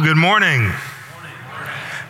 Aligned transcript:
Well, 0.00 0.08
good 0.08 0.16
morning. 0.16 0.72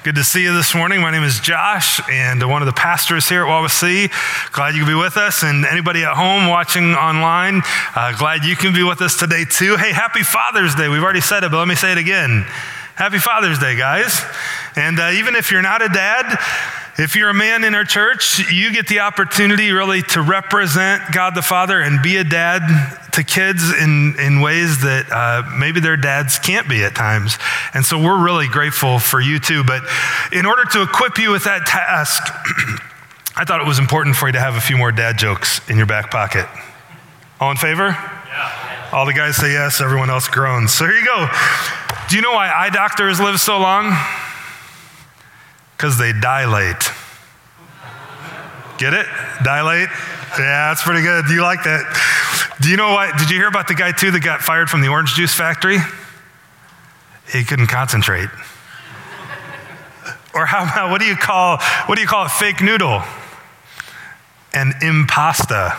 Good 0.05 0.15
to 0.15 0.23
see 0.23 0.45
you 0.45 0.55
this 0.55 0.77
morning. 0.77 1.01
My 1.01 1.11
name 1.11 1.25
is 1.25 1.41
Josh, 1.41 2.01
and 2.09 2.41
one 2.49 2.63
of 2.63 2.67
the 2.67 2.73
pastors 2.73 3.29
here 3.29 3.43
at 3.43 3.49
Wawasee. 3.49 4.13
Glad 4.53 4.75
you 4.75 4.85
can 4.85 4.87
be 4.87 4.95
with 4.95 5.17
us. 5.17 5.43
And 5.43 5.67
anybody 5.67 6.05
at 6.05 6.15
home 6.15 6.47
watching 6.47 6.95
online, 6.95 7.63
uh, 7.97 8.17
glad 8.17 8.45
you 8.45 8.55
can 8.55 8.73
be 8.73 8.85
with 8.85 9.03
us 9.03 9.19
today 9.19 9.45
too. 9.45 9.77
Hey, 9.77 9.93
happy 9.93 10.23
Father's 10.23 10.77
Day. 10.77 10.89
We've 10.89 11.03
already 11.03 11.21
said 11.21 11.43
it, 11.43 11.51
but 11.51 11.59
let 11.59 11.67
me 11.67 11.75
say 11.75 11.91
it 11.91 11.99
again. 11.99 12.45
Happy 12.95 13.19
Father's 13.19 13.59
Day, 13.59 13.75
guys. 13.75 14.23
And 14.77 15.01
uh, 15.01 15.11
even 15.15 15.35
if 15.35 15.51
you're 15.51 15.61
not 15.61 15.83
a 15.83 15.89
dad, 15.89 16.39
if 17.01 17.17
you're 17.17 17.31
a 17.31 17.35
man 17.35 17.65
in 17.65 17.75
our 17.75 17.85
church, 17.85 18.51
you 18.53 18.73
get 18.73 18.87
the 18.87 19.01
opportunity 19.01 19.73
really 19.73 20.03
to 20.03 20.23
represent 20.23 21.03
God 21.13 21.35
the 21.35 21.43
Father 21.43 21.81
and 21.81 22.03
be 22.03 22.17
a 22.17 22.25
dad 22.25 22.63
to 23.13 23.25
kids 23.25 23.73
in, 23.73 24.17
in 24.19 24.41
ways 24.41 24.83
that 24.83 25.07
uh, 25.11 25.49
maybe 25.57 25.81
their 25.81 25.97
dads 25.97 26.39
can't 26.39 26.69
be 26.69 26.85
at 26.85 26.95
times. 26.95 27.39
And 27.75 27.85
so 27.85 27.99
we're 28.03 28.23
really 28.23 28.49
grateful 28.49 28.99
for 28.99 29.21
you 29.21 29.39
too. 29.39 29.65
But 29.65 29.83
in 30.33 30.47
order 30.47 30.65
to 30.73 30.83
equip 30.83 31.19
you 31.19 31.31
with 31.31 31.45
that 31.45 31.67
task, 31.67 32.23
I 33.37 33.45
thought 33.45 33.61
it 33.61 33.67
was 33.67 33.79
important 33.79 34.17
for 34.17 34.27
you 34.27 34.33
to 34.33 34.41
have 34.41 34.57
a 34.57 34.61
few 34.61 34.77
more 34.77 34.93
dad 34.93 35.17
jokes 35.17 35.67
in 35.71 35.77
your 35.77 35.87
back 35.87 36.11
pocket. 36.11 36.47
All 37.41 37.51
in 37.51 37.57
favor? 37.57 37.87
Yeah. 37.87 38.89
All 38.93 39.07
the 39.07 39.15
guys 39.15 39.37
say 39.37 39.53
yes, 39.53 39.81
everyone 39.81 40.11
else 40.11 40.29
groans. 40.29 40.75
So 40.75 40.85
here 40.85 40.95
you 40.95 41.07
go. 41.07 41.29
Do 42.09 42.17
you 42.17 42.23
know 42.23 42.33
why 42.33 42.51
eye 42.51 42.71
doctors 42.71 43.21
live 43.21 43.41
so 43.41 43.59
long? 43.59 43.97
Because 45.77 45.97
they 45.97 46.13
dilate. 46.13 46.90
Get 48.81 48.95
it? 48.95 49.05
Dilate? 49.45 49.91
Yeah, 50.39 50.71
that's 50.71 50.83
pretty 50.83 51.03
good. 51.03 51.27
Do 51.27 51.35
you 51.35 51.43
like 51.43 51.65
that? 51.65 51.85
Do 52.63 52.71
you 52.71 52.79
know 52.79 52.93
what? 52.93 53.19
Did 53.19 53.29
you 53.29 53.37
hear 53.37 53.47
about 53.47 53.69
the 53.69 53.75
guy 53.75 53.93
too 53.93 54.11
that 54.11 54.21
got 54.21 54.41
fired 54.41 54.71
from 54.71 54.81
the 54.81 54.89
orange 54.89 55.13
juice 55.13 55.35
factory? 55.35 55.77
He 57.31 57.45
couldn't 57.45 57.67
concentrate. 57.67 58.31
or 60.35 60.47
how 60.47 60.63
about 60.63 60.91
what 60.91 61.03
do 61.03 61.07
you 61.07 61.15
call 61.15 61.59
what 61.85 61.97
do 61.97 62.01
you 62.01 62.09
call 62.09 62.25
a 62.25 62.31
fake 62.31 62.63
noodle? 62.63 63.03
An 64.55 64.73
impasta. 64.81 65.77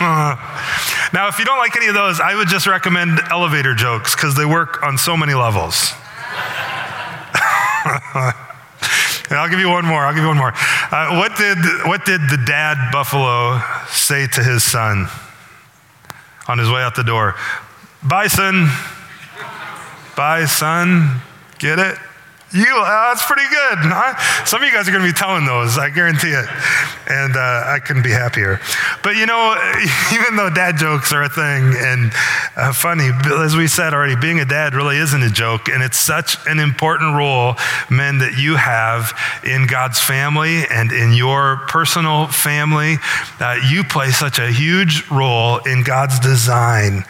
now, 1.12 1.28
if 1.28 1.38
you 1.38 1.44
don't 1.44 1.58
like 1.58 1.76
any 1.76 1.86
of 1.86 1.94
those, 1.94 2.18
I 2.18 2.34
would 2.34 2.48
just 2.48 2.66
recommend 2.66 3.20
elevator 3.30 3.76
jokes 3.76 4.16
because 4.16 4.34
they 4.34 4.46
work 4.46 4.82
on 4.82 4.98
so 4.98 5.16
many 5.16 5.34
levels. 5.34 5.92
and 9.32 9.40
I'll 9.40 9.48
give 9.48 9.60
you 9.60 9.70
one 9.70 9.86
more. 9.86 10.04
I'll 10.04 10.12
give 10.12 10.22
you 10.22 10.28
one 10.28 10.36
more. 10.36 10.52
Uh, 10.92 11.16
what, 11.16 11.34
did, 11.38 11.56
what 11.86 12.04
did 12.04 12.20
the 12.28 12.36
dad 12.36 12.92
buffalo 12.92 13.58
say 13.88 14.26
to 14.26 14.42
his 14.42 14.62
son 14.62 15.08
on 16.46 16.58
his 16.58 16.68
way 16.68 16.82
out 16.82 16.94
the 16.94 17.02
door? 17.02 17.34
Bye, 18.02 18.26
son. 18.26 18.68
Bye, 20.14 20.44
son. 20.44 21.22
Get 21.58 21.78
it? 21.78 21.96
You, 22.54 22.68
uh, 22.68 23.08
that's 23.08 23.24
pretty 23.24 23.48
good. 23.48 23.78
Huh? 23.80 24.44
Some 24.44 24.60
of 24.60 24.68
you 24.68 24.74
guys 24.74 24.86
are 24.86 24.92
going 24.92 25.04
to 25.04 25.08
be 25.08 25.16
telling 25.16 25.46
those, 25.46 25.78
I 25.78 25.88
guarantee 25.88 26.36
it. 26.36 26.44
And 27.08 27.34
uh, 27.34 27.64
I 27.66 27.78
couldn't 27.78 28.02
be 28.02 28.10
happier. 28.10 28.60
But 29.02 29.16
you 29.16 29.24
know, 29.24 29.56
even 30.12 30.36
though 30.36 30.50
dad 30.50 30.76
jokes 30.76 31.12
are 31.14 31.22
a 31.22 31.30
thing 31.30 31.72
and 31.74 32.12
uh, 32.54 32.74
funny, 32.74 33.08
as 33.40 33.56
we 33.56 33.68
said 33.68 33.94
already, 33.94 34.16
being 34.16 34.40
a 34.40 34.44
dad 34.44 34.74
really 34.74 34.98
isn't 34.98 35.22
a 35.22 35.30
joke. 35.30 35.68
And 35.68 35.82
it's 35.82 35.98
such 35.98 36.36
an 36.46 36.58
important 36.58 37.16
role, 37.16 37.56
men, 37.88 38.18
that 38.18 38.36
you 38.36 38.56
have 38.56 39.16
in 39.44 39.66
God's 39.66 39.98
family 39.98 40.64
and 40.68 40.92
in 40.92 41.14
your 41.14 41.64
personal 41.68 42.26
family. 42.26 42.98
Uh, 43.40 43.56
you 43.70 43.82
play 43.82 44.10
such 44.10 44.38
a 44.38 44.52
huge 44.52 45.08
role 45.10 45.56
in 45.64 45.84
God's 45.84 46.20
design. 46.20 47.04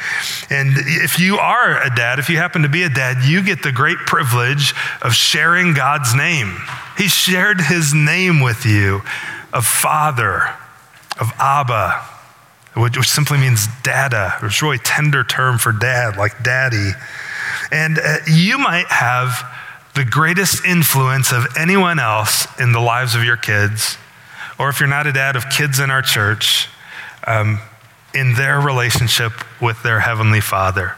And 0.50 0.74
if 0.76 1.18
you 1.18 1.38
are 1.38 1.82
a 1.82 1.92
dad, 1.92 2.20
if 2.20 2.30
you 2.30 2.36
happen 2.36 2.62
to 2.62 2.68
be 2.68 2.84
a 2.84 2.88
dad, 2.88 3.24
you 3.24 3.42
get 3.42 3.64
the 3.64 3.72
great 3.72 3.98
privilege 4.06 4.72
of 5.02 5.16
sharing 5.32 5.72
God's 5.72 6.14
name. 6.14 6.58
He 6.98 7.08
shared 7.08 7.58
his 7.58 7.94
name 7.94 8.40
with 8.40 8.66
you 8.66 9.00
of 9.50 9.64
Father, 9.64 10.42
of 11.18 11.32
Abba, 11.38 12.02
which, 12.76 12.98
simply 13.08 13.38
means 13.38 13.66
dada. 13.82 14.34
It's 14.42 14.60
a 14.60 14.64
really 14.64 14.76
tender 14.76 15.24
term 15.24 15.56
for 15.56 15.72
dad, 15.72 16.18
like 16.18 16.42
daddy. 16.42 16.90
And 17.70 17.98
uh, 17.98 18.18
you 18.26 18.58
might 18.58 18.88
have 18.88 19.42
the 19.94 20.04
greatest 20.04 20.66
influence 20.66 21.32
of 21.32 21.46
anyone 21.56 21.98
else 21.98 22.46
in 22.60 22.72
the 22.72 22.80
lives 22.80 23.14
of 23.14 23.24
your 23.24 23.38
kids, 23.38 23.96
or 24.58 24.68
if 24.68 24.80
you're 24.80 24.88
not 24.88 25.06
a 25.06 25.12
dad 25.12 25.34
of 25.34 25.48
kids 25.48 25.80
in 25.80 25.90
our 25.90 26.02
church, 26.02 26.68
um, 27.26 27.58
in 28.14 28.34
their 28.34 28.60
relationship 28.60 29.32
with 29.62 29.82
their 29.82 30.00
Heavenly 30.00 30.42
Father 30.42 30.94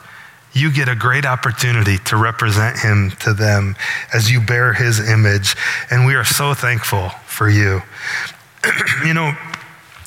you 0.55 0.73
get 0.73 0.89
a 0.89 0.95
great 0.95 1.27
opportunity 1.27 1.99
to 1.99 2.17
represent 2.17 2.79
him 2.79 3.11
to 3.21 3.35
them 3.35 3.77
as 4.13 4.31
you 4.31 4.41
bear 4.41 4.73
his 4.73 5.01
image. 5.01 5.57
And 5.91 6.07
we 6.07 6.15
are 6.15 6.25
so 6.25 6.55
thankful 6.55 7.11
for 7.27 7.51
you. 7.51 7.83
you 9.05 9.13
know, 9.13 9.33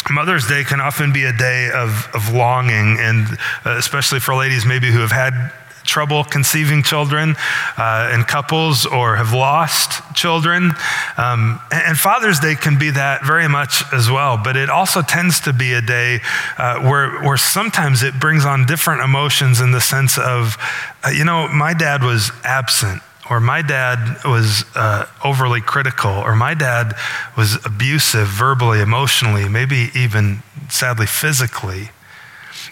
Mother's 0.09 0.47
Day 0.47 0.63
can 0.63 0.79
often 0.79 1.11
be 1.11 1.25
a 1.25 1.33
day 1.33 1.69
of, 1.73 2.07
of 2.13 2.33
longing, 2.33 2.97
and 2.99 3.27
uh, 3.65 3.75
especially 3.77 4.21
for 4.21 4.35
ladies 4.35 4.65
maybe 4.65 4.89
who 4.89 4.99
have 4.99 5.11
had 5.11 5.51
trouble 5.87 6.23
conceiving 6.23 6.83
children 6.83 7.35
uh, 7.77 8.11
and 8.11 8.27
couples 8.27 8.85
or 8.85 9.15
have 9.15 9.33
lost 9.33 10.03
children. 10.13 10.73
Um, 11.17 11.59
and 11.71 11.97
Father's 11.97 12.39
Day 12.39 12.55
can 12.55 12.77
be 12.77 12.91
that 12.91 13.25
very 13.25 13.47
much 13.47 13.81
as 13.91 14.11
well, 14.11 14.37
but 14.37 14.55
it 14.55 14.69
also 14.69 15.01
tends 15.01 15.39
to 15.41 15.53
be 15.53 15.73
a 15.73 15.81
day 15.81 16.19
uh, 16.57 16.79
where, 16.81 17.21
where 17.21 17.37
sometimes 17.37 18.03
it 18.03 18.19
brings 18.19 18.45
on 18.45 18.65
different 18.65 19.01
emotions 19.01 19.61
in 19.61 19.71
the 19.71 19.81
sense 19.81 20.17
of, 20.17 20.57
uh, 21.03 21.09
you 21.09 21.25
know, 21.25 21.47
my 21.47 21.73
dad 21.73 22.03
was 22.03 22.31
absent 22.43 23.01
or 23.29 23.39
my 23.39 23.61
dad 23.61 24.19
was 24.23 24.63
uh, 24.75 25.05
overly 25.23 25.59
critical, 25.59 26.11
or 26.11 26.35
my 26.35 26.53
dad 26.53 26.95
was 27.35 27.57
abusive 27.65 28.27
verbally, 28.27 28.79
emotionally, 28.79 29.49
maybe 29.49 29.89
even 29.93 30.41
sadly 30.69 31.05
physically. 31.05 31.89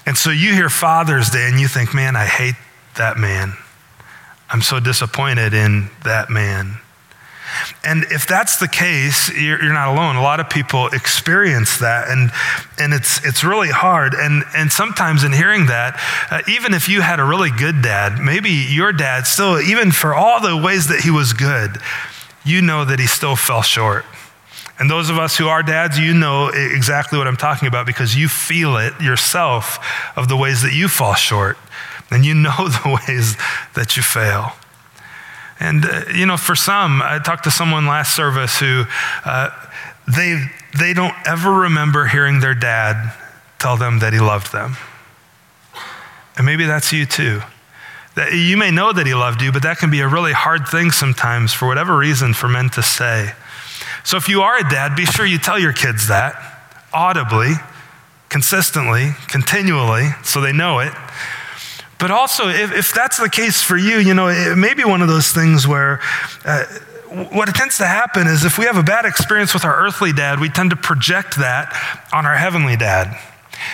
And 0.05 0.17
so 0.17 0.29
you 0.29 0.53
hear 0.53 0.69
Father's 0.69 1.29
Day 1.29 1.47
and 1.49 1.59
you 1.59 1.67
think, 1.67 1.93
man, 1.93 2.15
I 2.15 2.25
hate 2.25 2.55
that 2.97 3.17
man. 3.17 3.53
I'm 4.49 4.61
so 4.61 4.79
disappointed 4.79 5.53
in 5.53 5.89
that 6.03 6.29
man. 6.29 6.79
And 7.83 8.03
if 8.11 8.27
that's 8.27 8.57
the 8.57 8.67
case, 8.67 9.29
you're, 9.29 9.63
you're, 9.63 9.73
not 9.73 9.87
alone. 9.87 10.15
A 10.15 10.21
lot 10.21 10.39
of 10.39 10.49
people 10.49 10.87
experience 10.87 11.77
that, 11.77 12.09
and, 12.09 12.31
and 12.79 12.93
it's, 12.93 13.23
it's 13.25 13.43
really 13.43 13.69
hard. 13.69 14.13
And, 14.13 14.43
and 14.55 14.71
sometimes 14.71 15.23
in 15.23 15.31
hearing 15.31 15.67
that, 15.67 15.99
uh, 16.31 16.41
even 16.49 16.73
if 16.73 16.89
you 16.89 17.01
had 17.01 17.19
a 17.19 17.23
really 17.23 17.51
good 17.51 17.81
dad, 17.81 18.19
maybe 18.19 18.49
your 18.49 18.91
dad 18.91 19.25
still, 19.25 19.59
even 19.59 19.91
for 19.91 20.13
all 20.13 20.41
the 20.41 20.57
ways 20.57 20.87
that 20.87 21.01
he 21.01 21.11
was 21.11 21.33
good, 21.33 21.77
you 22.43 22.61
know 22.61 22.83
that 22.83 22.99
he 22.99 23.07
still 23.07 23.35
fell 23.35 23.61
short. 23.61 24.05
And 24.77 24.89
those 24.89 25.09
of 25.09 25.17
us 25.17 25.37
who 25.37 25.47
are 25.47 25.63
dads, 25.63 25.97
you 25.97 26.13
know 26.13 26.49
exactly 26.53 27.17
what 27.17 27.27
I'm 27.27 27.37
talking 27.37 27.67
about 27.67 27.85
because 27.85 28.15
you 28.15 28.27
feel 28.27 28.75
it 28.75 28.99
yourself 28.99 29.79
of 30.17 30.27
the 30.27 30.35
ways 30.35 30.61
that 30.63 30.73
you 30.73 30.89
fall 30.89 31.15
short 31.15 31.57
and 32.15 32.25
you 32.25 32.33
know 32.33 32.55
the 32.57 32.99
ways 33.07 33.35
that 33.75 33.95
you 33.95 34.03
fail. 34.03 34.53
And, 35.59 35.85
uh, 35.85 36.03
you 36.13 36.25
know, 36.25 36.37
for 36.37 36.55
some, 36.55 37.01
I 37.01 37.19
talked 37.19 37.43
to 37.45 37.51
someone 37.51 37.85
last 37.85 38.15
service 38.15 38.59
who 38.59 38.85
uh, 39.23 39.49
they, 40.07 40.43
they 40.77 40.93
don't 40.93 41.15
ever 41.25 41.51
remember 41.51 42.07
hearing 42.07 42.39
their 42.39 42.55
dad 42.55 43.13
tell 43.59 43.77
them 43.77 43.99
that 43.99 44.13
he 44.13 44.19
loved 44.19 44.51
them. 44.51 44.75
And 46.37 46.45
maybe 46.45 46.65
that's 46.65 46.91
you 46.91 47.05
too. 47.05 47.41
That 48.15 48.33
you 48.33 48.57
may 48.57 48.71
know 48.71 48.91
that 48.91 49.05
he 49.05 49.13
loved 49.13 49.41
you, 49.41 49.51
but 49.51 49.63
that 49.63 49.77
can 49.77 49.91
be 49.91 50.01
a 50.01 50.07
really 50.07 50.33
hard 50.33 50.67
thing 50.67 50.91
sometimes 50.91 51.53
for 51.53 51.67
whatever 51.67 51.97
reason 51.97 52.33
for 52.33 52.47
men 52.47 52.69
to 52.71 52.81
say. 52.81 53.31
So 54.03 54.17
if 54.17 54.29
you 54.29 54.41
are 54.41 54.57
a 54.57 54.69
dad, 54.69 54.95
be 54.95 55.05
sure 55.05 55.25
you 55.25 55.37
tell 55.37 55.59
your 55.59 55.73
kids 55.73 56.07
that 56.07 56.35
audibly, 56.93 57.53
consistently, 58.29 59.11
continually, 59.27 60.09
so 60.23 60.39
they 60.41 60.53
know 60.53 60.79
it. 60.79 60.93
But 61.97 62.11
also, 62.11 62.49
if, 62.49 62.71
if 62.73 62.93
that's 62.93 63.17
the 63.17 63.29
case 63.29 63.61
for 63.61 63.77
you, 63.77 63.97
you 63.97 64.13
know, 64.13 64.27
it 64.27 64.57
may 64.57 64.73
be 64.73 64.83
one 64.83 65.01
of 65.01 65.07
those 65.07 65.31
things 65.31 65.67
where 65.67 66.01
uh, 66.43 66.65
what 67.31 67.47
tends 67.55 67.77
to 67.77 67.85
happen 67.85 68.27
is 68.27 68.43
if 68.43 68.57
we 68.57 68.65
have 68.65 68.77
a 68.77 68.83
bad 68.83 69.05
experience 69.05 69.53
with 69.53 69.63
our 69.63 69.75
earthly 69.75 70.11
dad, 70.11 70.39
we 70.39 70.49
tend 70.49 70.71
to 70.71 70.75
project 70.75 71.37
that 71.37 71.73
on 72.11 72.25
our 72.25 72.35
heavenly 72.35 72.75
dad. 72.75 73.17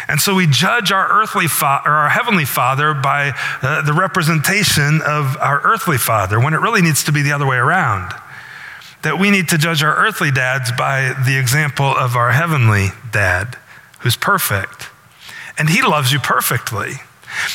And 0.07 0.19
so 0.19 0.35
we 0.35 0.45
judge 0.45 0.91
our 0.91 1.07
earthly 1.09 1.47
or 1.61 1.91
our 1.91 2.09
heavenly 2.09 2.45
father 2.45 2.93
by 2.93 3.33
uh, 3.61 3.81
the 3.81 3.93
representation 3.93 5.01
of 5.01 5.37
our 5.37 5.59
earthly 5.63 5.97
father 5.97 6.39
when 6.39 6.53
it 6.53 6.59
really 6.59 6.81
needs 6.81 7.03
to 7.05 7.11
be 7.11 7.23
the 7.23 7.31
other 7.31 7.47
way 7.47 7.57
around. 7.57 8.13
That 9.01 9.17
we 9.17 9.31
need 9.31 9.49
to 9.49 9.57
judge 9.57 9.81
our 9.81 9.95
earthly 9.95 10.29
dads 10.29 10.71
by 10.71 11.13
the 11.25 11.37
example 11.39 11.87
of 11.87 12.15
our 12.15 12.31
heavenly 12.31 12.89
dad, 13.11 13.57
who's 14.01 14.15
perfect. 14.15 14.89
And 15.57 15.69
he 15.69 15.81
loves 15.81 16.11
you 16.11 16.19
perfectly. 16.19 16.93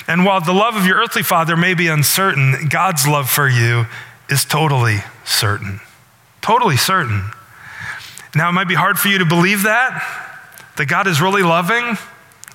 And 0.09 0.25
while 0.25 0.41
the 0.41 0.53
love 0.53 0.77
of 0.77 0.87
your 0.87 0.97
earthly 0.97 1.23
father 1.23 1.57
may 1.57 1.75
be 1.75 1.89
uncertain, 1.89 2.69
God's 2.69 3.07
love 3.07 3.29
for 3.29 3.49
you 3.49 3.87
is 4.29 4.45
totally 4.45 4.99
certain. 5.25 5.81
Totally 6.41 6.77
certain. 6.77 7.31
Now, 8.35 8.49
it 8.49 8.53
might 8.53 8.69
be 8.69 8.75
hard 8.75 8.99
for 8.99 9.09
you 9.09 9.19
to 9.19 9.25
believe 9.25 9.63
that, 9.63 10.03
that 10.77 10.87
God 10.87 11.07
is 11.07 11.21
really 11.21 11.43
loving 11.43 11.97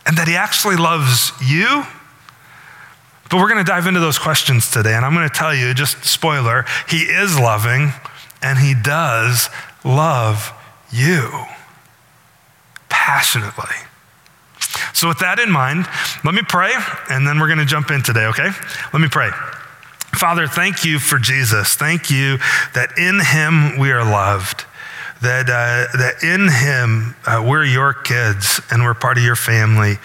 and 0.06 0.18
that 0.18 0.28
He 0.28 0.36
actually 0.36 0.76
loves 0.76 1.32
you. 1.44 1.84
But 3.30 3.38
we're 3.38 3.50
going 3.50 3.64
to 3.64 3.70
dive 3.70 3.88
into 3.88 4.00
those 4.00 4.20
questions 4.20 4.70
today. 4.70 4.94
And 4.94 5.06
I'm 5.06 5.14
going 5.14 5.28
to 5.28 5.34
tell 5.34 5.56
you, 5.56 5.74
just 5.74 6.04
spoiler, 6.04 6.66
He 6.88 7.04
is 7.04 7.40
loving 7.40 7.94
and 8.42 8.60
He 8.60 8.74
does 8.74 9.50
love 9.84 10.54
you 10.92 11.46
passionately. 12.90 13.76
So, 14.94 15.08
with 15.08 15.20
that 15.20 15.40
in 15.40 15.52
mind, 15.52 15.88
let 16.24 16.34
me 16.34 16.42
pray 16.48 16.72
and 17.10 17.26
then 17.28 17.40
we're 17.40 17.48
going 17.48 17.60
to 17.60 17.66
jump 17.66 17.92
in 17.92 18.04
today, 18.04 18.26
okay? 18.28 18.50
Let 18.94 19.02
me 19.02 19.08
pray. 19.08 19.30
Father, 20.14 20.48
thank 20.48 20.84
you 20.84 21.00
for 21.00 21.18
Jesus. 21.18 21.76
Thank 21.76 22.10
you 22.12 22.38
that 22.74 22.98
in 22.98 23.20
him 23.20 23.80
we 23.80 23.92
are 23.92 24.04
loved 24.04 24.66
that, 25.22 25.50
uh, 25.50 25.98
that 25.98 26.24
in 26.24 26.50
him 26.50 27.16
uh, 27.26 27.44
we're 27.48 27.64
your 27.64 27.94
kids 27.94 28.60
and 28.72 28.84
we're 28.84 28.96
part 28.96 29.18
of 29.18 29.24
your 29.24 29.36
family, 29.36 29.98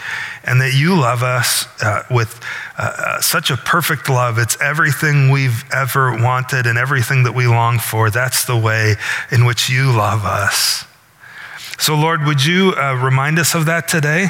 and 0.45 0.61
that 0.61 0.75
you 0.75 0.95
love 0.95 1.23
us 1.23 1.67
uh, 1.83 2.03
with 2.11 2.39
uh, 2.79 2.83
uh, 2.83 3.21
such 3.21 3.51
a 3.51 3.57
perfect 3.57 4.11
love. 4.11 4.39
It's 4.39 4.61
everything 4.61 5.31
we've 5.31 5.65
ever 5.73 6.23
wanted 6.23 6.67
and 6.67 6.79
everything 6.79 7.23
that 7.23 7.35
we 7.35 7.47
long 7.47 7.79
for. 7.79 8.11
That's 8.11 8.45
the 8.45 8.57
way 8.57 8.97
in 9.31 9.47
which 9.47 9.71
you 9.71 9.91
love 9.91 10.25
us. 10.25 10.85
So, 11.79 11.95
Lord, 11.95 12.25
would 12.25 12.45
you 12.45 12.75
uh, 12.77 12.95
remind 12.95 13.39
us 13.39 13.55
of 13.55 13.65
that 13.67 13.89
today? 13.89 14.29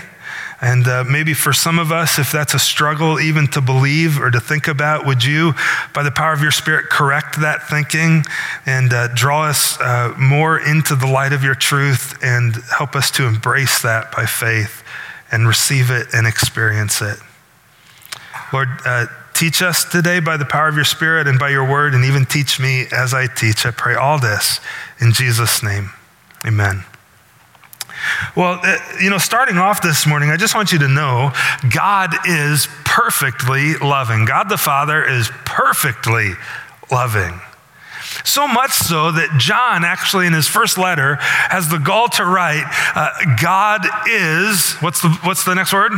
And 0.61 0.89
uh, 0.89 1.05
maybe 1.05 1.35
for 1.35 1.53
some 1.53 1.79
of 1.79 1.93
us, 1.93 2.19
if 2.19 2.33
that's 2.33 2.55
a 2.55 2.59
struggle 2.59 3.21
even 3.21 3.47
to 3.49 3.61
believe 3.61 4.19
or 4.19 4.31
to 4.31 4.41
think 4.41 4.69
about, 4.69 5.05
would 5.05 5.23
you, 5.23 5.53
by 5.93 6.03
the 6.03 6.11
power 6.11 6.33
of 6.33 6.41
your 6.41 6.51
Spirit, 6.51 6.87
correct 6.89 7.41
that 7.41 7.69
thinking 7.69 8.25
and 8.65 8.93
uh, 8.93 9.09
draw 9.09 9.45
us 9.45 9.79
uh, 9.81 10.15
more 10.19 10.59
into 10.59 10.97
the 10.97 11.07
light 11.07 11.35
of 11.35 11.43
your 11.45 11.55
truth 11.55 12.19
and 12.23 12.57
help 12.77 12.97
us 12.97 13.11
to 13.13 13.27
embrace 13.27 13.83
that 13.83 14.11
by 14.13 14.25
faith 14.25 14.83
and 15.31 15.47
receive 15.47 15.91
it 15.91 16.07
and 16.15 16.27
experience 16.27 17.03
it? 17.03 17.19
Lord, 18.53 18.69
uh, 18.87 19.07
teach 19.35 19.61
us 19.61 19.85
today 19.85 20.21
by 20.21 20.39
the 20.39 20.47
power 20.47 20.69
of 20.69 20.77
your 20.77 20.85
Spirit 20.85 21.27
and 21.29 21.39
by 21.39 21.51
your 21.51 21.69
word, 21.69 21.95
and 21.95 22.05
even 22.05 22.25
teach 22.25 22.59
me 22.59 22.87
as 22.93 23.13
I 23.13 23.27
teach. 23.27 23.67
I 23.67 23.73
pray 23.73 23.95
all 23.95 24.19
this 24.19 24.61
in 25.01 25.13
Jesus' 25.13 25.63
name. 25.63 25.91
Amen. 26.47 26.85
Well, 28.37 28.61
uh, 28.63 28.79
you 29.01 29.11
know, 29.11 29.19
starting 29.19 29.59
off 29.59 29.83
this 29.83 30.07
morning, 30.07 30.31
I 30.31 30.37
just 30.37 30.55
want 30.55 30.73
you 30.73 30.79
to 30.81 30.89
know 30.89 31.33
God 31.73 32.15
is 32.27 32.69
perfectly 32.85 33.75
loving. 33.75 34.25
God 34.25 34.49
the 34.49 34.57
Father 34.57 35.05
is 35.05 35.31
perfectly 35.45 36.33
loving. 36.91 37.41
So 38.25 38.49
much 38.49 38.73
so 38.73 39.13
that 39.13 39.39
John, 39.39 39.85
actually, 39.85 40.27
in 40.27 40.33
his 40.33 40.49
first 40.49 40.79
letter, 40.79 41.17
has 41.21 41.69
the 41.69 41.79
gall 41.79 42.09
to 42.11 42.25
write 42.25 42.65
uh, 42.95 43.37
God 43.41 43.87
is, 44.09 44.75
what's 44.81 45.03
the, 45.03 45.11
what's 45.23 45.45
the 45.45 45.55
next 45.55 45.73
word? 45.73 45.93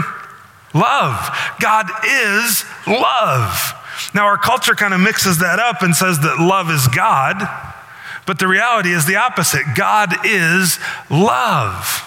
Love. 0.75 1.55
God 1.61 1.89
is 2.05 2.65
love. 2.87 3.75
Now, 4.15 4.27
our 4.27 4.39
culture 4.39 4.75
kind 4.75 4.95
of 4.95 5.01
mixes 5.01 5.39
that 5.39 5.59
up 5.59 5.83
and 5.83 5.95
says 5.95 6.21
that 6.21 6.39
love 6.39 6.71
is 6.71 6.87
God. 6.89 7.37
But 8.29 8.39
the 8.39 8.47
reality 8.47 8.93
is 8.93 9.07
the 9.07 9.17
opposite 9.17 9.63
God 9.75 10.15
is 10.27 10.79
love. 11.09 12.05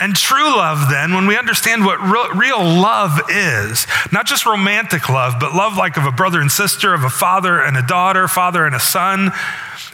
And 0.00 0.16
true 0.16 0.56
love, 0.56 0.88
then, 0.88 1.12
when 1.12 1.26
we 1.26 1.36
understand 1.36 1.84
what 1.84 2.00
real, 2.34 2.58
love 2.58 3.20
is, 3.28 3.86
not 4.10 4.24
just 4.24 4.46
romantic 4.46 5.10
love, 5.10 5.34
but 5.38 5.54
love 5.54 5.76
like 5.76 5.98
of 5.98 6.06
a 6.06 6.10
brother 6.10 6.40
and 6.40 6.50
sister, 6.50 6.94
of 6.94 7.04
a 7.04 7.10
father 7.10 7.62
and 7.62 7.76
a 7.76 7.82
daughter, 7.82 8.28
father 8.28 8.64
and 8.64 8.74
a 8.74 8.80
son, 8.80 9.30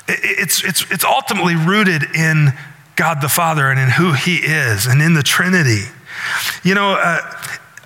it's, 0.06 0.62
it's, 0.62 0.88
it's 0.93 1.05
ultimately 1.05 1.56
rooted 1.56 2.04
in 2.14 2.52
God 2.94 3.20
the 3.20 3.28
Father 3.28 3.69
and 3.69 3.81
in 3.81 3.90
who 3.90 4.12
He 4.12 4.37
is 4.37 4.87
and 4.87 5.02
in 5.02 5.14
the 5.14 5.25
Trinity. 5.25 5.87
You 6.62 6.76
know, 6.76 6.93
uh, 6.93 7.20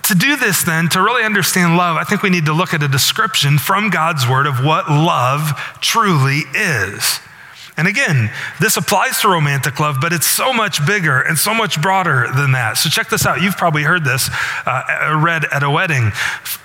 to 0.03 0.13
do 0.13 0.35
this, 0.35 0.61
then, 0.61 0.89
to 0.89 1.01
really 1.01 1.23
understand 1.23 1.75
love, 1.75 1.97
I 1.97 2.03
think 2.03 2.21
we 2.21 2.29
need 2.29 2.45
to 2.45 2.53
look 2.53 2.75
at 2.75 2.83
a 2.83 2.87
description 2.87 3.57
from 3.57 3.89
God's 3.89 4.29
Word 4.29 4.45
of 4.45 4.63
what 4.63 4.91
love 4.91 5.59
truly 5.81 6.43
is. 6.53 7.19
And 7.75 7.87
again, 7.87 8.29
this 8.59 8.77
applies 8.77 9.19
to 9.21 9.29
romantic 9.29 9.79
love, 9.79 9.97
but 9.99 10.13
it's 10.13 10.27
so 10.27 10.53
much 10.53 10.85
bigger 10.85 11.21
and 11.21 11.37
so 11.37 11.53
much 11.53 11.81
broader 11.81 12.27
than 12.35 12.51
that. 12.51 12.77
So 12.77 12.89
check 12.89 13.09
this 13.09 13.25
out. 13.25 13.41
You've 13.41 13.57
probably 13.57 13.83
heard 13.83 14.03
this 14.03 14.29
uh, 14.65 15.19
read 15.19 15.45
at 15.45 15.63
a 15.63 15.69
wedding. 15.69 16.11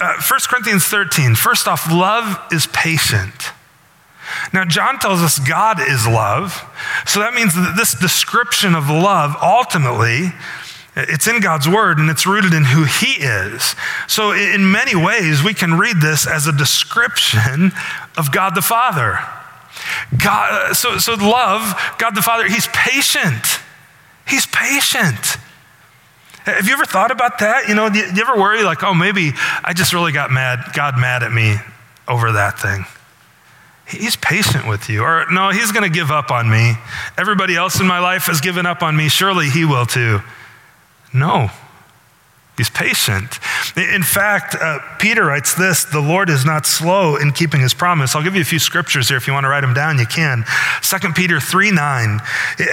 Uh, 0.00 0.20
1 0.20 0.40
Corinthians 0.49 0.84
13. 0.84 1.34
First 1.34 1.66
off, 1.66 1.90
love 1.90 2.38
is 2.52 2.66
patient. 2.66 3.52
Now, 4.52 4.66
John 4.66 4.99
tells 4.99 5.22
us 5.22 5.38
God 5.38 5.81
is 5.81 6.06
love. 6.06 6.62
So 7.06 7.20
that 7.20 7.32
means 7.32 7.54
that 7.54 7.75
this 7.76 7.94
description 7.94 8.75
of 8.75 8.90
love 8.90 9.34
ultimately 9.43 10.32
it's 11.00 11.28
in 11.28 11.40
God's 11.40 11.69
word 11.69 11.99
and 11.99 12.11
it's 12.11 12.26
rooted 12.26 12.52
in 12.52 12.64
who 12.64 12.82
He 12.84 13.22
is. 13.22 13.76
So, 14.08 14.32
in 14.32 14.72
many 14.72 14.96
ways, 14.96 15.44
we 15.44 15.54
can 15.54 15.75
read 15.75 16.00
this 16.00 16.26
as 16.26 16.49
a 16.49 16.52
description 16.52 17.70
of 18.16 18.32
God 18.32 18.56
the 18.56 18.62
Father. 18.62 19.20
God, 20.23 20.70
uh, 20.70 20.75
so, 20.75 20.99
so 20.99 21.14
love, 21.14 21.75
God 21.99 22.14
the 22.14 22.23
Father, 22.23 22.49
He's 22.49 22.67
patient. 22.69 23.44
He's 24.26 24.46
patient. 24.46 25.38
Have 26.44 26.67
you 26.67 26.73
ever 26.73 26.85
thought 26.85 27.11
about 27.11 27.40
that? 27.40 27.69
You 27.69 27.75
know, 27.75 27.90
do 27.90 27.99
you 27.99 28.23
ever 28.23 28.37
worry 28.37 28.62
like, 28.62 28.82
oh, 28.82 28.94
maybe 28.94 29.32
I 29.62 29.75
just 29.75 29.93
really 29.93 30.12
got 30.12 30.31
mad, 30.31 30.61
God 30.75 30.99
mad 30.99 31.23
at 31.23 31.32
me 31.32 31.56
over 32.06 32.32
that 32.32 32.58
thing? 32.58 32.85
He's 33.87 34.17
patient 34.17 34.67
with 34.67 34.88
you. 34.88 35.02
Or 35.02 35.26
no, 35.31 35.50
he's 35.50 35.73
going 35.73 35.90
to 35.90 35.94
give 35.94 36.11
up 36.11 36.31
on 36.31 36.49
me. 36.50 36.75
Everybody 37.17 37.56
else 37.56 37.81
in 37.81 37.87
my 37.87 38.00
life 38.00 38.25
has 38.26 38.40
given 38.40 38.67
up 38.67 38.82
on 38.82 38.96
me. 38.96 39.08
Surely 39.08 39.49
he 39.49 39.64
will 39.64 39.87
too. 39.87 40.20
No, 41.12 41.50
He's 42.58 42.69
patient. 42.69 43.38
In 43.76 44.02
fact, 44.02 44.56
uh, 44.56 44.80
Peter 44.99 45.25
writes 45.25 45.54
this 45.54 45.85
the 45.85 46.00
Lord 46.00 46.28
is 46.28 46.44
not 46.44 46.66
slow 46.66 47.14
in 47.14 47.30
keeping 47.30 47.61
his 47.61 47.73
promise. 47.73 48.16
I'll 48.16 48.23
give 48.25 48.35
you 48.35 48.42
a 48.42 48.44
few 48.44 48.59
scriptures 48.59 49.09
here. 49.09 49.16
If 49.16 49.28
you 49.28 49.32
want 49.32 49.44
to 49.44 49.49
write 49.49 49.61
them 49.61 49.75
down, 49.75 49.97
you 49.99 50.06
can. 50.06 50.44
2 50.82 51.12
Peter 51.12 51.38
3 51.38 51.71
9. 51.71 52.21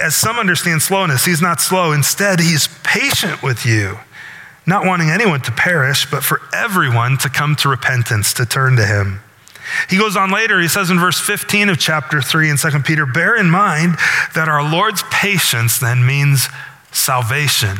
As 0.02 0.16
some 0.16 0.40
understand 0.40 0.82
slowness, 0.82 1.24
he's 1.24 1.40
not 1.40 1.60
slow. 1.60 1.92
Instead, 1.92 2.40
he's 2.40 2.68
patient 2.82 3.44
with 3.44 3.64
you, 3.64 3.96
not 4.66 4.84
wanting 4.84 5.08
anyone 5.08 5.40
to 5.42 5.52
perish, 5.52 6.10
but 6.10 6.24
for 6.24 6.40
everyone 6.52 7.16
to 7.18 7.28
come 7.28 7.54
to 7.56 7.68
repentance, 7.68 8.34
to 8.34 8.44
turn 8.44 8.74
to 8.76 8.84
him. 8.84 9.20
He 9.88 9.98
goes 9.98 10.16
on 10.16 10.32
later, 10.32 10.60
he 10.60 10.68
says 10.68 10.90
in 10.90 10.98
verse 10.98 11.20
15 11.20 11.68
of 11.68 11.78
chapter 11.78 12.20
3 12.20 12.50
in 12.50 12.56
2 12.56 12.80
Peter, 12.80 13.06
bear 13.06 13.36
in 13.36 13.50
mind 13.50 13.94
that 14.34 14.48
our 14.48 14.68
Lord's 14.68 15.04
patience 15.12 15.78
then 15.78 16.04
means 16.04 16.48
salvation. 16.90 17.78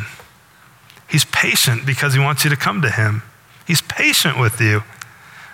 He's 1.07 1.25
patient 1.25 1.85
because 1.85 2.13
he 2.13 2.19
wants 2.19 2.43
you 2.43 2.49
to 2.49 2.55
come 2.55 2.81
to 2.81 2.89
him. 2.89 3.23
He's 3.65 3.81
patient 3.81 4.39
with 4.39 4.59
you. 4.59 4.83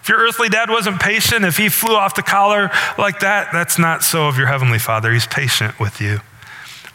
If 0.02 0.10
your 0.10 0.20
earthly 0.20 0.50
dad 0.50 0.70
wasn't 0.70 1.00
patient, 1.00 1.46
if 1.46 1.58
he 1.58 1.70
flew 1.70 1.96
off 1.96 2.16
the 2.16 2.24
collar 2.24 2.70
like 2.98 3.22
that, 3.22 3.50
that's 3.54 3.80
not 3.80 4.04
so 4.04 4.28
of 4.28 4.38
your 4.38 4.48
heavenly 4.48 4.80
father. 4.80 5.14
He's 5.14 5.28
patient 5.28 5.80
with 5.80 6.02
you. 6.02 6.20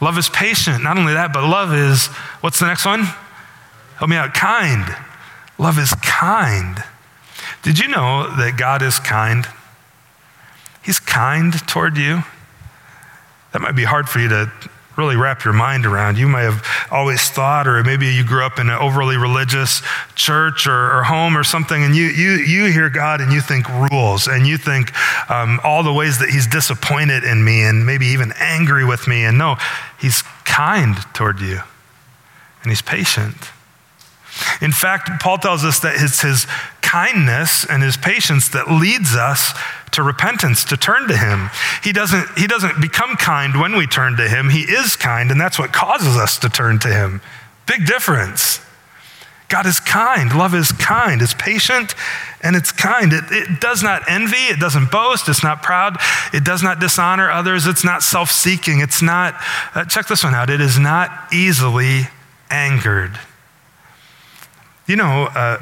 Love 0.01 0.17
is 0.17 0.29
patient. 0.29 0.83
Not 0.83 0.97
only 0.97 1.13
that, 1.13 1.33
but 1.33 1.47
love 1.47 1.73
is, 1.73 2.07
what's 2.41 2.59
the 2.59 2.67
next 2.67 2.85
one? 2.85 3.05
Help 3.97 4.09
me 4.09 4.15
out. 4.15 4.33
Kind. 4.33 4.85
Love 5.57 5.77
is 5.77 5.93
kind. 6.01 6.83
Did 7.63 7.79
you 7.79 7.87
know 7.87 8.33
that 8.37 8.55
God 8.57 8.81
is 8.81 8.99
kind? 8.99 9.45
He's 10.83 10.99
kind 10.99 11.53
toward 11.67 11.97
you. 11.97 12.23
That 13.51 13.61
might 13.61 13.75
be 13.75 13.83
hard 13.83 14.07
for 14.07 14.19
you 14.19 14.29
to 14.29 14.51
really 14.99 15.15
wrap 15.15 15.43
your 15.43 15.53
mind 15.53 15.85
around. 15.85 16.17
You 16.17 16.27
may 16.27 16.43
have 16.43 16.63
always 16.91 17.27
thought, 17.29 17.67
or 17.67 17.83
maybe 17.83 18.07
you 18.07 18.23
grew 18.23 18.45
up 18.45 18.59
in 18.59 18.69
an 18.69 18.77
overly 18.77 19.17
religious 19.17 19.81
church 20.13 20.67
or, 20.67 20.99
or 20.99 21.03
home 21.03 21.35
or 21.37 21.43
something, 21.43 21.83
and 21.83 21.95
you, 21.95 22.05
you, 22.05 22.31
you 22.33 22.71
hear 22.71 22.89
God 22.89 23.21
and 23.21 23.33
you 23.33 23.41
think 23.41 23.67
rules, 23.91 24.27
and 24.27 24.45
you 24.45 24.57
think 24.57 24.91
um, 25.31 25.59
all 25.63 25.81
the 25.81 25.93
ways 25.93 26.19
that 26.19 26.29
He's 26.29 26.45
disappointed 26.45 27.23
in 27.23 27.43
me 27.43 27.63
and 27.63 27.85
maybe 27.85 28.05
even 28.07 28.33
angry 28.37 28.85
with 28.85 29.07
me. 29.07 29.23
And 29.23 29.37
no, 29.37 29.55
He's 29.99 30.21
kind 30.45 30.97
toward 31.13 31.39
you, 31.39 31.61
and 32.61 32.69
He's 32.69 32.81
patient. 32.81 33.35
In 34.61 34.71
fact, 34.71 35.09
Paul 35.21 35.37
tells 35.37 35.63
us 35.63 35.79
that 35.79 35.95
it's 35.95 36.21
his 36.21 36.45
kindness 36.89 37.65
and 37.65 37.83
his 37.83 37.97
patience 37.97 38.49
that 38.49 38.71
leads 38.71 39.15
us 39.15 39.53
to 39.91 40.01
repentance, 40.01 40.63
to 40.65 40.77
turn 40.77 41.07
to 41.07 41.15
him. 41.15 41.49
He 41.83 41.91
doesn't, 41.91 42.27
he 42.37 42.47
doesn't 42.47 42.81
become 42.81 43.15
kind 43.15 43.59
when 43.59 43.75
we 43.77 43.85
turn 43.85 44.17
to 44.17 44.27
him. 44.27 44.49
He 44.49 44.61
is 44.61 44.95
kind, 44.95 45.29
and 45.29 45.39
that's 45.39 45.59
what 45.59 45.71
causes 45.71 46.17
us 46.17 46.39
to 46.39 46.49
turn 46.49 46.79
to 46.79 46.87
him. 46.87 47.21
Big 47.67 47.85
difference. 47.85 48.59
God 49.49 49.65
is 49.65 49.79
kind. 49.79 50.35
Love 50.35 50.53
is 50.53 50.71
kind. 50.71 51.21
It's 51.21 51.33
patient 51.33 51.95
and 52.41 52.55
it's 52.55 52.71
kind. 52.71 53.11
It, 53.11 53.23
it 53.31 53.59
does 53.59 53.81
not 53.81 54.03
envy. 54.07 54.37
It 54.37 54.59
doesn't 54.59 54.91
boast. 54.91 55.27
It's 55.27 55.43
not 55.43 55.63
proud. 55.63 55.97
It 56.33 56.43
does 56.43 56.61
not 56.61 56.79
dishonor 56.79 57.31
others. 57.31 57.65
It's 57.65 57.83
not 57.83 58.03
self 58.03 58.29
seeking. 58.31 58.79
It's 58.79 59.01
not, 59.01 59.35
uh, 59.73 59.85
check 59.85 60.07
this 60.07 60.23
one 60.23 60.35
out, 60.35 60.51
it 60.51 60.61
is 60.61 60.77
not 60.77 61.33
easily 61.33 62.09
angered. 62.51 63.19
You 64.85 64.95
know, 64.95 65.29
uh, 65.33 65.61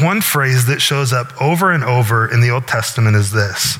one 0.00 0.20
phrase 0.20 0.66
that 0.66 0.80
shows 0.80 1.12
up 1.12 1.40
over 1.40 1.72
and 1.72 1.82
over 1.82 2.32
in 2.32 2.40
the 2.40 2.50
Old 2.50 2.66
Testament 2.66 3.16
is 3.16 3.32
this 3.32 3.78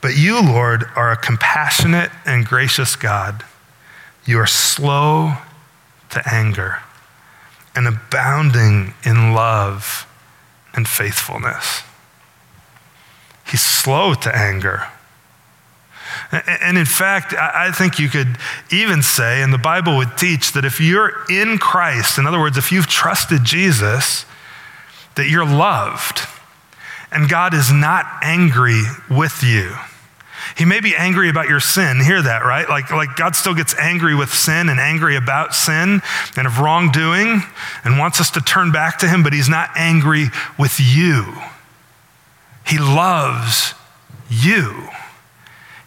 But 0.00 0.16
you, 0.16 0.40
Lord, 0.40 0.84
are 0.96 1.12
a 1.12 1.16
compassionate 1.16 2.10
and 2.26 2.46
gracious 2.46 2.96
God. 2.96 3.44
You 4.26 4.38
are 4.38 4.46
slow 4.46 5.34
to 6.10 6.22
anger 6.32 6.78
and 7.74 7.86
abounding 7.86 8.94
in 9.04 9.32
love 9.34 10.06
and 10.74 10.88
faithfulness. 10.88 11.82
He's 13.46 13.62
slow 13.62 14.14
to 14.14 14.34
anger. 14.34 14.86
And 16.30 16.78
in 16.78 16.86
fact, 16.86 17.34
I 17.34 17.70
think 17.70 17.98
you 17.98 18.08
could 18.08 18.38
even 18.70 19.02
say, 19.02 19.42
and 19.42 19.52
the 19.52 19.58
Bible 19.58 19.96
would 19.96 20.16
teach, 20.16 20.52
that 20.52 20.64
if 20.64 20.80
you're 20.80 21.24
in 21.28 21.58
Christ, 21.58 22.18
in 22.18 22.26
other 22.26 22.40
words, 22.40 22.56
if 22.56 22.72
you've 22.72 22.86
trusted 22.86 23.44
Jesus, 23.44 24.24
that 25.16 25.28
you're 25.28 25.46
loved 25.46 26.20
and 27.14 27.28
God 27.28 27.54
is 27.54 27.72
not 27.72 28.06
angry 28.22 28.82
with 29.08 29.42
you. 29.42 29.72
He 30.58 30.64
may 30.64 30.80
be 30.80 30.94
angry 30.94 31.30
about 31.30 31.48
your 31.48 31.60
sin. 31.60 32.00
Hear 32.00 32.20
that, 32.20 32.44
right? 32.44 32.68
Like, 32.68 32.90
like 32.90 33.16
God 33.16 33.34
still 33.34 33.54
gets 33.54 33.74
angry 33.78 34.14
with 34.14 34.34
sin 34.34 34.68
and 34.68 34.78
angry 34.78 35.16
about 35.16 35.54
sin 35.54 36.02
and 36.36 36.46
of 36.46 36.58
wrongdoing 36.58 37.42
and 37.84 37.98
wants 37.98 38.20
us 38.20 38.30
to 38.32 38.40
turn 38.40 38.72
back 38.72 38.98
to 38.98 39.08
Him, 39.08 39.22
but 39.22 39.32
He's 39.32 39.48
not 39.48 39.70
angry 39.76 40.26
with 40.58 40.78
you. 40.80 41.34
He 42.66 42.78
loves 42.78 43.74
you. 44.28 44.88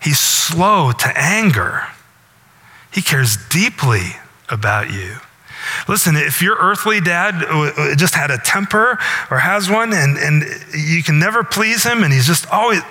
He's 0.02 0.20
slow 0.20 0.92
to 0.92 1.14
anger. 1.16 1.84
He 2.92 3.02
cares 3.02 3.38
deeply 3.50 4.16
about 4.50 4.92
you. 4.92 5.18
Listen, 5.88 6.16
if 6.16 6.42
your 6.42 6.56
earthly 6.56 7.00
dad 7.00 7.98
just 7.98 8.16
had 8.16 8.32
a 8.32 8.38
temper 8.38 8.98
or 9.32 9.40
has 9.40 9.70
one 9.70 9.94
and, 9.94 10.18
and 10.18 10.44
you 10.76 11.04
can 11.04 11.20
never 11.20 11.44
please 11.44 11.84
him 11.84 12.04
and 12.04 12.14
he's 12.14 12.28
just 12.28 12.48
always, 12.52 12.82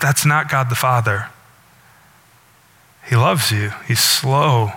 that's 0.00 0.24
not 0.24 0.50
God 0.50 0.70
the 0.70 0.74
Father. 0.74 1.26
He 3.08 3.16
loves 3.16 3.50
you. 3.50 3.70
He's 3.86 4.00
slow, 4.00 4.72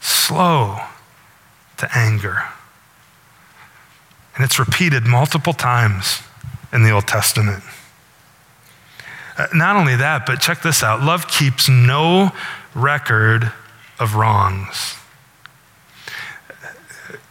slow 0.00 0.78
to 1.78 1.88
anger. 1.96 2.44
And 4.34 4.44
it's 4.44 4.58
repeated 4.58 5.06
multiple 5.06 5.52
times 5.52 6.22
in 6.72 6.82
the 6.82 6.90
Old 6.90 7.06
Testament. 7.06 7.62
Uh, 9.36 9.46
not 9.54 9.76
only 9.76 9.96
that, 9.96 10.26
but 10.26 10.40
check 10.40 10.62
this 10.62 10.82
out 10.82 11.02
love 11.02 11.28
keeps 11.28 11.68
no 11.68 12.30
record 12.74 13.52
of 13.98 14.14
wrongs. 14.14 14.99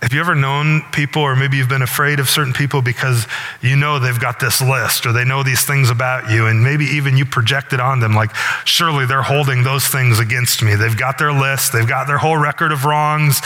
Have 0.01 0.13
you 0.13 0.21
ever 0.21 0.33
known 0.33 0.81
people, 0.93 1.21
or 1.21 1.35
maybe 1.35 1.57
you've 1.57 1.67
been 1.67 1.81
afraid 1.81 2.21
of 2.21 2.29
certain 2.29 2.53
people 2.53 2.81
because 2.81 3.27
you 3.61 3.75
know 3.75 3.99
they've 3.99 4.19
got 4.19 4.39
this 4.39 4.61
list 4.61 5.05
or 5.05 5.11
they 5.11 5.25
know 5.25 5.43
these 5.43 5.65
things 5.65 5.89
about 5.89 6.31
you, 6.31 6.47
and 6.47 6.63
maybe 6.63 6.85
even 6.85 7.17
you 7.17 7.25
project 7.25 7.73
it 7.73 7.81
on 7.81 7.99
them 7.99 8.13
like, 8.13 8.33
surely 8.63 9.05
they're 9.05 9.21
holding 9.21 9.63
those 9.63 9.85
things 9.85 10.17
against 10.17 10.63
me. 10.63 10.75
They've 10.75 10.97
got 10.97 11.17
their 11.17 11.33
list, 11.33 11.73
they've 11.73 11.87
got 11.87 12.07
their 12.07 12.17
whole 12.17 12.37
record 12.37 12.71
of 12.71 12.85
wrongs. 12.85 13.41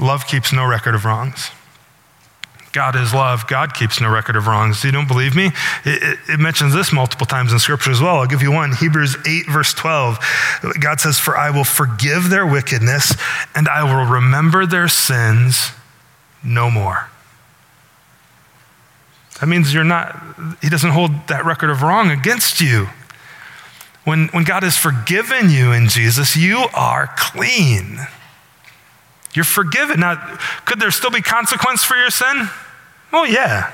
Love 0.00 0.26
keeps 0.26 0.52
no 0.52 0.64
record 0.66 0.96
of 0.96 1.04
wrongs. 1.04 1.50
God 2.78 2.94
is 2.94 3.12
love. 3.12 3.48
God 3.48 3.74
keeps 3.74 4.00
no 4.00 4.08
record 4.08 4.36
of 4.36 4.46
wrongs. 4.46 4.84
You 4.84 4.92
don't 4.92 5.08
believe 5.08 5.34
me? 5.34 5.46
It, 5.84 6.00
it, 6.00 6.18
it, 6.28 6.38
mentions 6.38 6.72
this 6.72 6.92
multiple 6.92 7.26
times 7.26 7.52
in 7.52 7.58
Scripture 7.58 7.90
as 7.90 8.00
well. 8.00 8.18
I'll 8.18 8.28
give 8.28 8.40
you 8.40 8.52
one. 8.52 8.70
Hebrews 8.70 9.16
8, 9.26 9.46
verse 9.48 9.74
12. 9.74 10.16
God 10.78 11.00
says, 11.00 11.18
For 11.18 11.36
I 11.36 11.50
will 11.50 11.64
forgive 11.64 12.30
their 12.30 12.46
wickedness 12.46 13.16
and 13.56 13.68
I 13.68 13.82
will 13.82 14.08
remember 14.08 14.64
their 14.64 14.86
sins 14.86 15.72
no 16.44 16.70
more. 16.70 17.08
That 19.40 19.48
means 19.48 19.74
you're 19.74 19.82
not, 19.82 20.16
He 20.62 20.68
doesn't 20.68 20.92
hold 20.92 21.10
that 21.26 21.44
record 21.44 21.70
of 21.70 21.82
wrong 21.82 22.12
against 22.12 22.60
you. 22.60 22.86
When, 24.04 24.28
when 24.28 24.44
God 24.44 24.62
has 24.62 24.76
forgiven 24.76 25.50
you 25.50 25.72
in 25.72 25.88
Jesus, 25.88 26.36
you 26.36 26.68
are 26.74 27.12
clean. 27.16 27.98
You're 29.34 29.44
forgiven. 29.44 29.98
Now, 29.98 30.38
could 30.64 30.78
there 30.78 30.92
still 30.92 31.10
be 31.10 31.22
consequence 31.22 31.82
for 31.82 31.96
your 31.96 32.10
sin? 32.10 32.48
Oh, 33.12 33.24
yeah. 33.24 33.72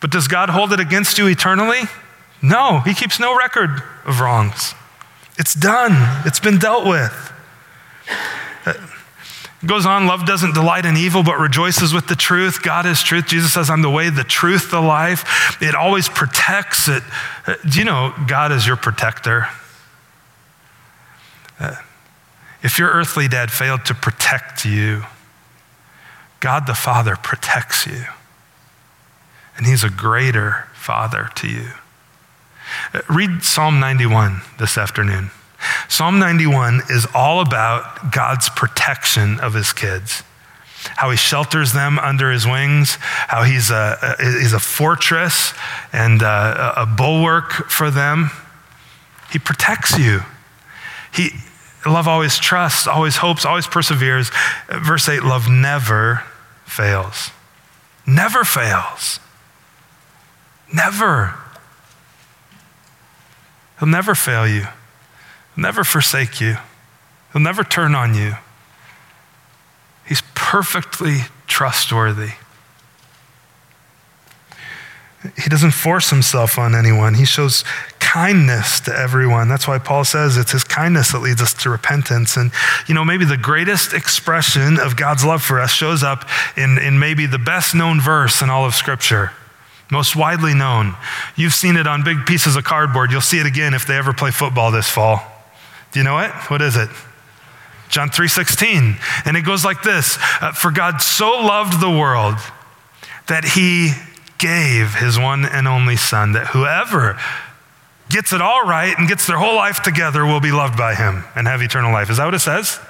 But 0.00 0.10
does 0.10 0.28
God 0.28 0.48
hold 0.48 0.72
it 0.72 0.80
against 0.80 1.18
you 1.18 1.26
eternally? 1.28 1.82
No, 2.42 2.80
He 2.80 2.94
keeps 2.94 3.20
no 3.20 3.36
record 3.36 3.82
of 4.04 4.20
wrongs. 4.20 4.74
It's 5.38 5.54
done, 5.54 5.92
it's 6.26 6.40
been 6.40 6.58
dealt 6.58 6.86
with. 6.86 7.32
It 9.62 9.66
goes 9.66 9.86
on, 9.86 10.06
love 10.06 10.26
doesn't 10.26 10.54
delight 10.54 10.84
in 10.84 10.96
evil, 10.96 11.22
but 11.22 11.38
rejoices 11.38 11.94
with 11.94 12.08
the 12.08 12.16
truth. 12.16 12.62
God 12.62 12.84
is 12.84 13.00
truth. 13.02 13.26
Jesus 13.26 13.52
says, 13.52 13.70
I'm 13.70 13.82
the 13.82 13.90
way, 13.90 14.10
the 14.10 14.24
truth, 14.24 14.72
the 14.72 14.80
life. 14.80 15.62
It 15.62 15.76
always 15.76 16.08
protects 16.08 16.88
it. 16.88 17.02
Do 17.68 17.78
you 17.78 17.84
know 17.84 18.12
God 18.26 18.50
is 18.50 18.66
your 18.66 18.76
protector? 18.76 19.46
Uh, 21.60 21.76
if 22.62 22.78
your 22.78 22.90
earthly 22.90 23.28
dad 23.28 23.52
failed 23.52 23.84
to 23.84 23.94
protect 23.94 24.64
you, 24.64 25.04
God 26.40 26.66
the 26.66 26.74
Father 26.74 27.14
protects 27.14 27.86
you. 27.86 28.04
And 29.62 29.70
He's 29.70 29.84
a 29.84 29.90
greater 29.90 30.66
Father 30.74 31.30
to 31.36 31.46
you. 31.46 31.68
Uh, 32.92 33.02
read 33.08 33.44
Psalm 33.44 33.78
91 33.78 34.40
this 34.58 34.76
afternoon. 34.76 35.30
Psalm 35.88 36.18
91 36.18 36.82
is 36.90 37.06
all 37.14 37.40
about 37.40 38.10
God's 38.10 38.48
protection 38.48 39.38
of 39.38 39.54
His 39.54 39.72
kids 39.72 40.24
how 40.96 41.10
he 41.10 41.16
shelters 41.16 41.72
them 41.74 41.96
under 42.00 42.32
his 42.32 42.44
wings, 42.44 42.96
how 43.28 43.44
he's 43.44 43.70
a, 43.70 44.16
he's 44.18 44.52
a 44.52 44.58
fortress 44.58 45.54
and 45.92 46.22
a, 46.22 46.74
a 46.76 46.86
bulwark 46.86 47.52
for 47.70 47.88
them. 47.88 48.32
He 49.30 49.38
protects 49.38 49.96
you. 49.96 50.22
He, 51.14 51.30
Love 51.86 52.08
always 52.08 52.36
trusts, 52.36 52.88
always 52.88 53.16
hopes, 53.16 53.44
always 53.44 53.68
perseveres. 53.68 54.32
Verse 54.68 55.08
8 55.08 55.22
love 55.22 55.48
never 55.48 56.24
fails. 56.64 57.30
Never 58.06 58.44
fails. 58.44 59.20
Never. 60.72 61.34
He'll 63.78 63.88
never 63.88 64.14
fail 64.14 64.46
you, 64.46 64.62
He'll 65.54 65.62
never 65.62 65.84
forsake 65.84 66.40
you, 66.40 66.56
He'll 67.32 67.42
never 67.42 67.64
turn 67.64 67.94
on 67.94 68.14
you. 68.14 68.36
He's 70.06 70.22
perfectly 70.34 71.18
trustworthy. 71.46 72.32
He 75.40 75.48
doesn't 75.48 75.70
force 75.70 76.10
himself 76.10 76.58
on 76.58 76.74
anyone. 76.74 77.14
He 77.14 77.24
shows 77.24 77.64
kindness 77.98 78.80
to 78.80 78.94
everyone. 78.94 79.48
That's 79.48 79.66
why 79.66 79.78
Paul 79.78 80.04
says 80.04 80.36
it's 80.36 80.52
his 80.52 80.64
kindness 80.64 81.12
that 81.12 81.20
leads 81.20 81.40
us 81.40 81.54
to 81.62 81.70
repentance. 81.70 82.36
And, 82.36 82.50
you 82.86 82.94
know, 82.94 83.04
maybe 83.04 83.24
the 83.24 83.36
greatest 83.36 83.94
expression 83.94 84.78
of 84.78 84.96
God's 84.96 85.24
love 85.24 85.42
for 85.42 85.60
us 85.60 85.70
shows 85.70 86.02
up 86.02 86.28
in, 86.56 86.76
in 86.78 86.98
maybe 86.98 87.26
the 87.26 87.38
best 87.38 87.74
known 87.74 88.00
verse 88.00 88.42
in 88.42 88.50
all 88.50 88.66
of 88.66 88.74
Scripture, 88.74 89.32
most 89.92 90.16
widely 90.16 90.54
known. 90.54 90.96
You've 91.36 91.52
seen 91.52 91.76
it 91.76 91.86
on 91.86 92.02
big 92.02 92.24
pieces 92.26 92.56
of 92.56 92.64
cardboard. 92.64 93.12
You'll 93.12 93.20
see 93.20 93.38
it 93.38 93.46
again 93.46 93.74
if 93.74 93.86
they 93.86 93.96
ever 93.96 94.12
play 94.14 94.30
football 94.30 94.72
this 94.72 94.88
fall. 94.88 95.22
Do 95.92 96.00
you 96.00 96.04
know 96.04 96.18
it? 96.18 96.30
What 96.48 96.62
is 96.62 96.76
it? 96.76 96.88
John 97.90 98.08
3:16. 98.08 98.98
And 99.26 99.36
it 99.36 99.42
goes 99.42 99.64
like 99.66 99.82
this, 99.82 100.18
uh, 100.40 100.52
"For 100.52 100.70
God 100.70 101.02
so 101.02 101.30
loved 101.42 101.78
the 101.78 101.90
world 101.90 102.38
that 103.26 103.44
he 103.44 103.94
gave 104.38 104.94
his 104.94 105.18
one 105.18 105.44
and 105.44 105.68
only 105.68 105.96
Son, 105.96 106.32
that 106.32 106.48
whoever 106.48 107.18
gets 108.08 108.32
it 108.32 108.40
all 108.40 108.62
right 108.62 108.98
and 108.98 109.06
gets 109.06 109.26
their 109.26 109.36
whole 109.36 109.56
life 109.56 109.82
together 109.82 110.24
will 110.24 110.40
be 110.40 110.52
loved 110.52 110.76
by 110.76 110.94
him 110.94 111.24
and 111.36 111.46
have 111.46 111.62
eternal 111.62 111.92
life. 111.92 112.10
Is 112.10 112.16
that 112.16 112.24
what 112.24 112.34
it 112.34 112.40
says? 112.40 112.80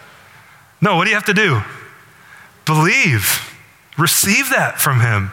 No, 0.80 0.97
what 0.97 1.04
do 1.04 1.11
you 1.11 1.16
have 1.16 1.26
to 1.26 1.35
do? 1.35 1.62
Believe. 2.64 3.52
Receive 3.99 4.50
that 4.50 4.80
from 4.80 5.00
him. 5.00 5.32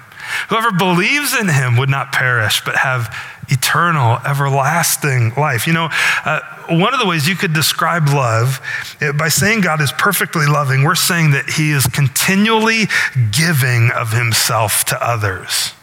Whoever 0.50 0.71
believes 0.71 1.36
in 1.36 1.48
him 1.48 1.77
would 1.77 1.89
not 1.89 2.12
perish, 2.12 2.63
but 2.63 2.75
have 2.75 3.13
eternal, 3.50 4.19
everlasting 4.25 5.33
life. 5.36 5.67
You 5.67 5.74
know, 5.74 5.89
uh, 6.25 6.39
one 6.69 6.93
of 6.93 7.00
the 7.00 7.07
ways 7.07 7.27
you 7.27 7.36
could 7.36 7.53
describe 7.53 8.07
love 8.09 8.62
uh, 9.01 9.12
by 9.13 9.29
saying 9.29 9.62
God 9.62 9.81
is 9.81 9.91
perfectly 9.91 10.45
loving, 10.45 10.83
we're 10.83 10.95
saying 10.95 11.31
that 11.31 11.50
he 11.50 11.71
is 11.71 11.86
continually 11.88 12.86
giving 13.31 13.91
of 13.91 14.12
himself 14.13 14.86
to 14.86 15.03
others. 15.03 15.74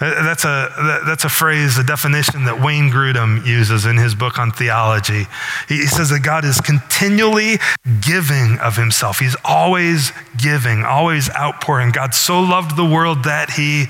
That's 0.00 0.46
a, 0.46 1.02
that's 1.04 1.24
a 1.24 1.28
phrase, 1.28 1.76
a 1.76 1.84
definition 1.84 2.44
that 2.44 2.58
Wayne 2.58 2.88
Grudem 2.88 3.44
uses 3.44 3.84
in 3.84 3.98
his 3.98 4.14
book 4.14 4.38
on 4.38 4.50
theology. 4.50 5.26
He 5.68 5.86
says 5.86 6.08
that 6.08 6.20
God 6.22 6.42
is 6.46 6.58
continually 6.58 7.58
giving 8.00 8.58
of 8.60 8.78
himself. 8.78 9.18
He's 9.18 9.36
always 9.44 10.12
giving, 10.38 10.84
always 10.84 11.28
outpouring. 11.36 11.90
God 11.90 12.14
so 12.14 12.40
loved 12.40 12.76
the 12.76 12.84
world 12.84 13.24
that 13.24 13.50
he 13.50 13.86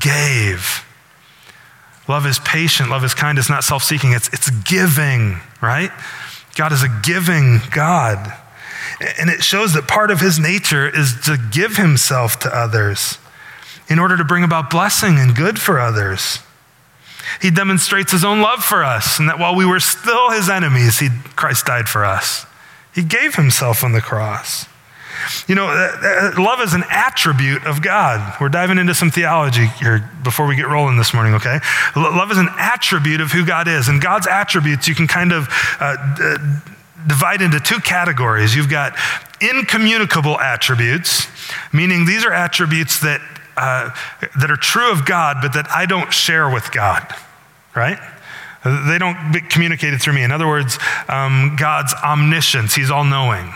gave. 0.00 0.84
Love 2.08 2.26
is 2.26 2.40
patient, 2.40 2.90
love 2.90 3.04
is 3.04 3.14
kind, 3.14 3.38
it's 3.38 3.48
not 3.48 3.62
self 3.62 3.84
seeking, 3.84 4.12
it's, 4.12 4.28
it's 4.32 4.50
giving, 4.50 5.38
right? 5.62 5.92
God 6.56 6.72
is 6.72 6.82
a 6.82 6.88
giving 7.04 7.60
God. 7.70 8.32
And 9.20 9.30
it 9.30 9.44
shows 9.44 9.72
that 9.74 9.86
part 9.86 10.10
of 10.10 10.20
his 10.20 10.36
nature 10.36 10.88
is 10.88 11.14
to 11.26 11.38
give 11.52 11.76
himself 11.76 12.40
to 12.40 12.54
others 12.54 13.18
in 13.88 13.98
order 13.98 14.16
to 14.16 14.24
bring 14.24 14.44
about 14.44 14.70
blessing 14.70 15.18
and 15.18 15.34
good 15.34 15.58
for 15.60 15.78
others. 15.78 16.38
He 17.40 17.50
demonstrates 17.50 18.12
his 18.12 18.24
own 18.24 18.40
love 18.40 18.62
for 18.62 18.84
us, 18.84 19.18
and 19.18 19.28
that 19.28 19.38
while 19.38 19.54
we 19.54 19.64
were 19.64 19.80
still 19.80 20.30
his 20.30 20.48
enemies, 20.48 20.98
he, 20.98 21.08
Christ 21.36 21.66
died 21.66 21.88
for 21.88 22.04
us. 22.04 22.46
He 22.94 23.02
gave 23.02 23.34
himself 23.34 23.82
on 23.82 23.92
the 23.92 24.00
cross. 24.00 24.66
You 25.46 25.54
know, 25.54 25.66
uh, 25.66 26.32
uh, 26.36 26.42
love 26.42 26.60
is 26.60 26.74
an 26.74 26.84
attribute 26.88 27.64
of 27.66 27.82
God. 27.82 28.36
We're 28.40 28.48
diving 28.48 28.78
into 28.78 28.94
some 28.94 29.10
theology 29.10 29.66
here 29.66 30.10
before 30.22 30.46
we 30.46 30.56
get 30.56 30.68
rolling 30.68 30.96
this 30.96 31.14
morning, 31.14 31.34
okay? 31.34 31.60
Love 31.96 32.30
is 32.30 32.38
an 32.38 32.48
attribute 32.58 33.20
of 33.20 33.32
who 33.32 33.44
God 33.44 33.68
is. 33.68 33.88
And 33.88 34.00
God's 34.00 34.26
attributes 34.26 34.86
you 34.86 34.94
can 34.94 35.06
kind 35.06 35.32
of 35.32 35.48
uh, 35.80 36.14
d- 36.16 36.72
divide 37.06 37.42
into 37.42 37.60
two 37.60 37.80
categories. 37.80 38.54
You've 38.54 38.70
got 38.70 38.96
incommunicable 39.40 40.38
attributes, 40.40 41.26
meaning 41.72 42.04
these 42.04 42.24
are 42.24 42.32
attributes 42.32 43.00
that, 43.00 43.20
uh, 43.56 43.90
that 44.40 44.50
are 44.50 44.56
true 44.56 44.90
of 44.90 45.06
God, 45.06 45.38
but 45.42 45.52
that 45.54 45.70
I 45.70 45.86
don't 45.86 46.12
share 46.12 46.48
with 46.50 46.72
God, 46.72 47.14
right? 47.74 47.98
They 48.64 48.96
don't 48.98 49.32
get 49.32 49.50
communicated 49.50 50.00
through 50.00 50.14
me. 50.14 50.22
In 50.22 50.32
other 50.32 50.46
words, 50.46 50.78
um, 51.08 51.54
God's 51.58 51.92
omniscience, 51.94 52.74
He's 52.74 52.90
all 52.90 53.04
knowing. 53.04 53.52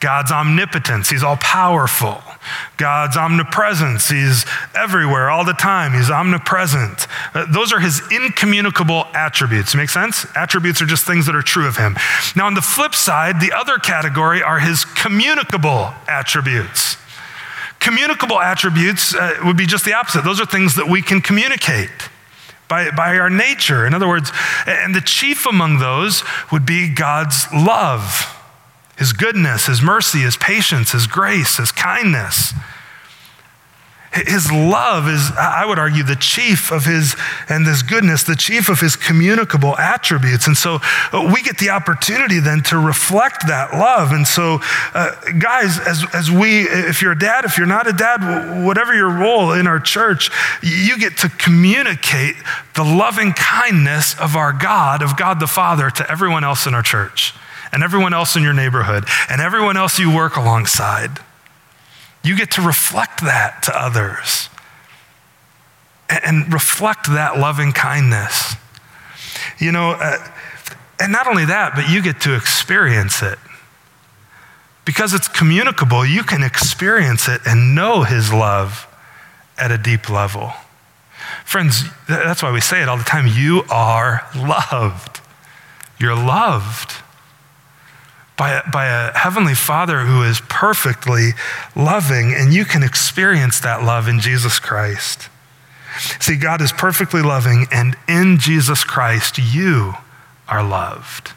God's 0.00 0.32
omnipotence, 0.32 1.08
He's 1.08 1.22
all 1.22 1.36
powerful. 1.36 2.20
God's 2.76 3.16
omnipresence, 3.16 4.08
He's 4.08 4.44
everywhere 4.74 5.30
all 5.30 5.44
the 5.44 5.52
time. 5.52 5.92
He's 5.92 6.10
omnipresent. 6.10 7.06
Uh, 7.32 7.46
those 7.52 7.72
are 7.72 7.78
His 7.78 8.02
incommunicable 8.10 9.04
attributes. 9.14 9.76
Make 9.76 9.90
sense? 9.90 10.26
Attributes 10.34 10.82
are 10.82 10.86
just 10.86 11.06
things 11.06 11.26
that 11.26 11.36
are 11.36 11.42
true 11.42 11.68
of 11.68 11.76
Him. 11.76 11.96
Now, 12.34 12.46
on 12.46 12.54
the 12.54 12.62
flip 12.62 12.96
side, 12.96 13.40
the 13.40 13.52
other 13.52 13.78
category 13.78 14.42
are 14.42 14.58
His 14.58 14.84
communicable 14.84 15.94
attributes. 16.08 16.96
Communicable 17.80 18.40
attributes 18.40 19.14
uh, 19.14 19.36
would 19.44 19.56
be 19.56 19.66
just 19.66 19.84
the 19.84 19.94
opposite. 19.94 20.22
Those 20.22 20.40
are 20.40 20.46
things 20.46 20.76
that 20.76 20.86
we 20.86 21.02
can 21.02 21.20
communicate 21.20 21.90
by, 22.68 22.90
by 22.90 23.18
our 23.18 23.28
nature. 23.30 23.86
In 23.86 23.94
other 23.94 24.06
words, 24.06 24.30
and 24.66 24.94
the 24.94 25.00
chief 25.00 25.46
among 25.46 25.78
those 25.78 26.22
would 26.52 26.64
be 26.64 26.88
God's 26.88 27.46
love, 27.52 28.36
His 28.96 29.12
goodness, 29.12 29.66
His 29.66 29.82
mercy, 29.82 30.20
His 30.20 30.36
patience, 30.36 30.92
His 30.92 31.06
grace, 31.06 31.56
His 31.56 31.72
kindness. 31.72 32.54
His 34.12 34.50
love 34.50 35.08
is, 35.08 35.30
I 35.38 35.64
would 35.64 35.78
argue, 35.78 36.02
the 36.02 36.16
chief 36.16 36.72
of 36.72 36.84
his, 36.84 37.14
and 37.48 37.64
this 37.64 37.82
goodness, 37.82 38.24
the 38.24 38.34
chief 38.34 38.68
of 38.68 38.80
his 38.80 38.96
communicable 38.96 39.78
attributes. 39.78 40.48
And 40.48 40.56
so 40.56 40.80
uh, 41.12 41.30
we 41.32 41.42
get 41.42 41.58
the 41.58 41.70
opportunity 41.70 42.40
then 42.40 42.60
to 42.64 42.78
reflect 42.78 43.46
that 43.46 43.72
love. 43.72 44.10
And 44.10 44.26
so, 44.26 44.58
uh, 44.94 45.14
guys, 45.38 45.78
as, 45.78 46.04
as 46.12 46.28
we, 46.28 46.62
if 46.62 47.02
you're 47.02 47.12
a 47.12 47.18
dad, 47.18 47.44
if 47.44 47.56
you're 47.56 47.68
not 47.68 47.86
a 47.86 47.92
dad, 47.92 48.64
whatever 48.64 48.92
your 48.94 49.10
role 49.10 49.52
in 49.52 49.68
our 49.68 49.78
church, 49.78 50.28
you 50.60 50.98
get 50.98 51.16
to 51.18 51.28
communicate 51.28 52.34
the 52.74 52.82
loving 52.82 53.32
kindness 53.32 54.18
of 54.18 54.34
our 54.34 54.52
God, 54.52 55.02
of 55.02 55.16
God 55.16 55.38
the 55.38 55.46
Father, 55.46 55.88
to 55.88 56.10
everyone 56.10 56.42
else 56.42 56.66
in 56.66 56.74
our 56.74 56.82
church 56.82 57.32
and 57.72 57.84
everyone 57.84 58.12
else 58.12 58.34
in 58.34 58.42
your 58.42 58.54
neighborhood 58.54 59.04
and 59.28 59.40
everyone 59.40 59.76
else 59.76 60.00
you 60.00 60.12
work 60.12 60.36
alongside. 60.36 61.20
You 62.22 62.36
get 62.36 62.52
to 62.52 62.62
reflect 62.62 63.22
that 63.22 63.62
to 63.64 63.78
others 63.78 64.48
and 66.08 66.52
reflect 66.52 67.08
that 67.08 67.38
loving 67.38 67.72
kindness. 67.72 68.54
You 69.58 69.72
know, 69.72 69.92
uh, 69.92 70.18
and 71.00 71.12
not 71.12 71.26
only 71.26 71.46
that, 71.46 71.74
but 71.74 71.88
you 71.88 72.02
get 72.02 72.20
to 72.22 72.34
experience 72.34 73.22
it. 73.22 73.38
Because 74.84 75.14
it's 75.14 75.28
communicable, 75.28 76.04
you 76.04 76.22
can 76.22 76.42
experience 76.42 77.28
it 77.28 77.40
and 77.46 77.74
know 77.74 78.02
His 78.02 78.32
love 78.32 78.86
at 79.56 79.70
a 79.70 79.78
deep 79.78 80.10
level. 80.10 80.52
Friends, 81.44 81.84
that's 82.08 82.42
why 82.42 82.50
we 82.50 82.60
say 82.60 82.82
it 82.82 82.88
all 82.88 82.96
the 82.96 83.04
time. 83.04 83.26
You 83.26 83.62
are 83.70 84.26
loved. 84.34 85.20
You're 85.98 86.16
loved 86.16 87.02
by 88.40 88.52
a, 88.52 88.70
by 88.70 88.86
a 88.86 89.12
heavenly 89.12 89.52
Father 89.52 90.06
who 90.06 90.22
is 90.22 90.40
perfectly 90.48 91.32
loving, 91.76 92.32
and 92.34 92.54
you 92.54 92.64
can 92.64 92.82
experience 92.82 93.60
that 93.60 93.82
love 93.82 94.08
in 94.08 94.18
Jesus 94.18 94.58
Christ. 94.58 95.28
See, 96.20 96.36
God 96.36 96.62
is 96.62 96.72
perfectly 96.72 97.20
loving, 97.20 97.66
and 97.70 97.98
in 98.08 98.38
Jesus 98.38 98.82
Christ, 98.82 99.36
you 99.36 99.92
are 100.48 100.66
loved. 100.66 101.32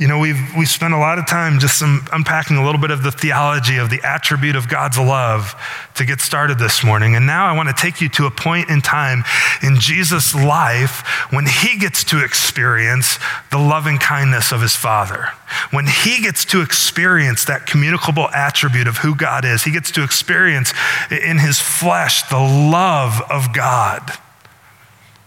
You 0.00 0.08
know, 0.08 0.18
we've, 0.18 0.40
we've 0.56 0.66
spent 0.66 0.94
a 0.94 0.96
lot 0.96 1.18
of 1.18 1.26
time 1.26 1.58
just 1.58 1.78
some, 1.78 2.08
unpacking 2.10 2.56
a 2.56 2.64
little 2.64 2.80
bit 2.80 2.90
of 2.90 3.02
the 3.02 3.12
theology 3.12 3.76
of 3.76 3.90
the 3.90 4.00
attribute 4.02 4.56
of 4.56 4.66
God's 4.66 4.98
love 4.98 5.54
to 5.96 6.06
get 6.06 6.22
started 6.22 6.58
this 6.58 6.82
morning. 6.82 7.16
And 7.16 7.26
now 7.26 7.44
I 7.44 7.54
want 7.54 7.68
to 7.68 7.74
take 7.74 8.00
you 8.00 8.08
to 8.08 8.24
a 8.24 8.30
point 8.30 8.70
in 8.70 8.80
time 8.80 9.24
in 9.62 9.78
Jesus' 9.78 10.34
life 10.34 11.02
when 11.30 11.44
he 11.44 11.78
gets 11.78 12.02
to 12.04 12.24
experience 12.24 13.18
the 13.50 13.58
loving 13.58 13.98
kindness 13.98 14.52
of 14.52 14.62
his 14.62 14.74
Father. 14.74 15.32
When 15.70 15.86
he 15.86 16.22
gets 16.22 16.46
to 16.46 16.62
experience 16.62 17.44
that 17.44 17.66
communicable 17.66 18.30
attribute 18.30 18.86
of 18.86 18.96
who 18.96 19.14
God 19.14 19.44
is, 19.44 19.64
he 19.64 19.70
gets 19.70 19.90
to 19.90 20.02
experience 20.02 20.72
in 21.10 21.36
his 21.36 21.60
flesh 21.60 22.22
the 22.30 22.38
love 22.38 23.20
of 23.30 23.52
God. 23.52 24.00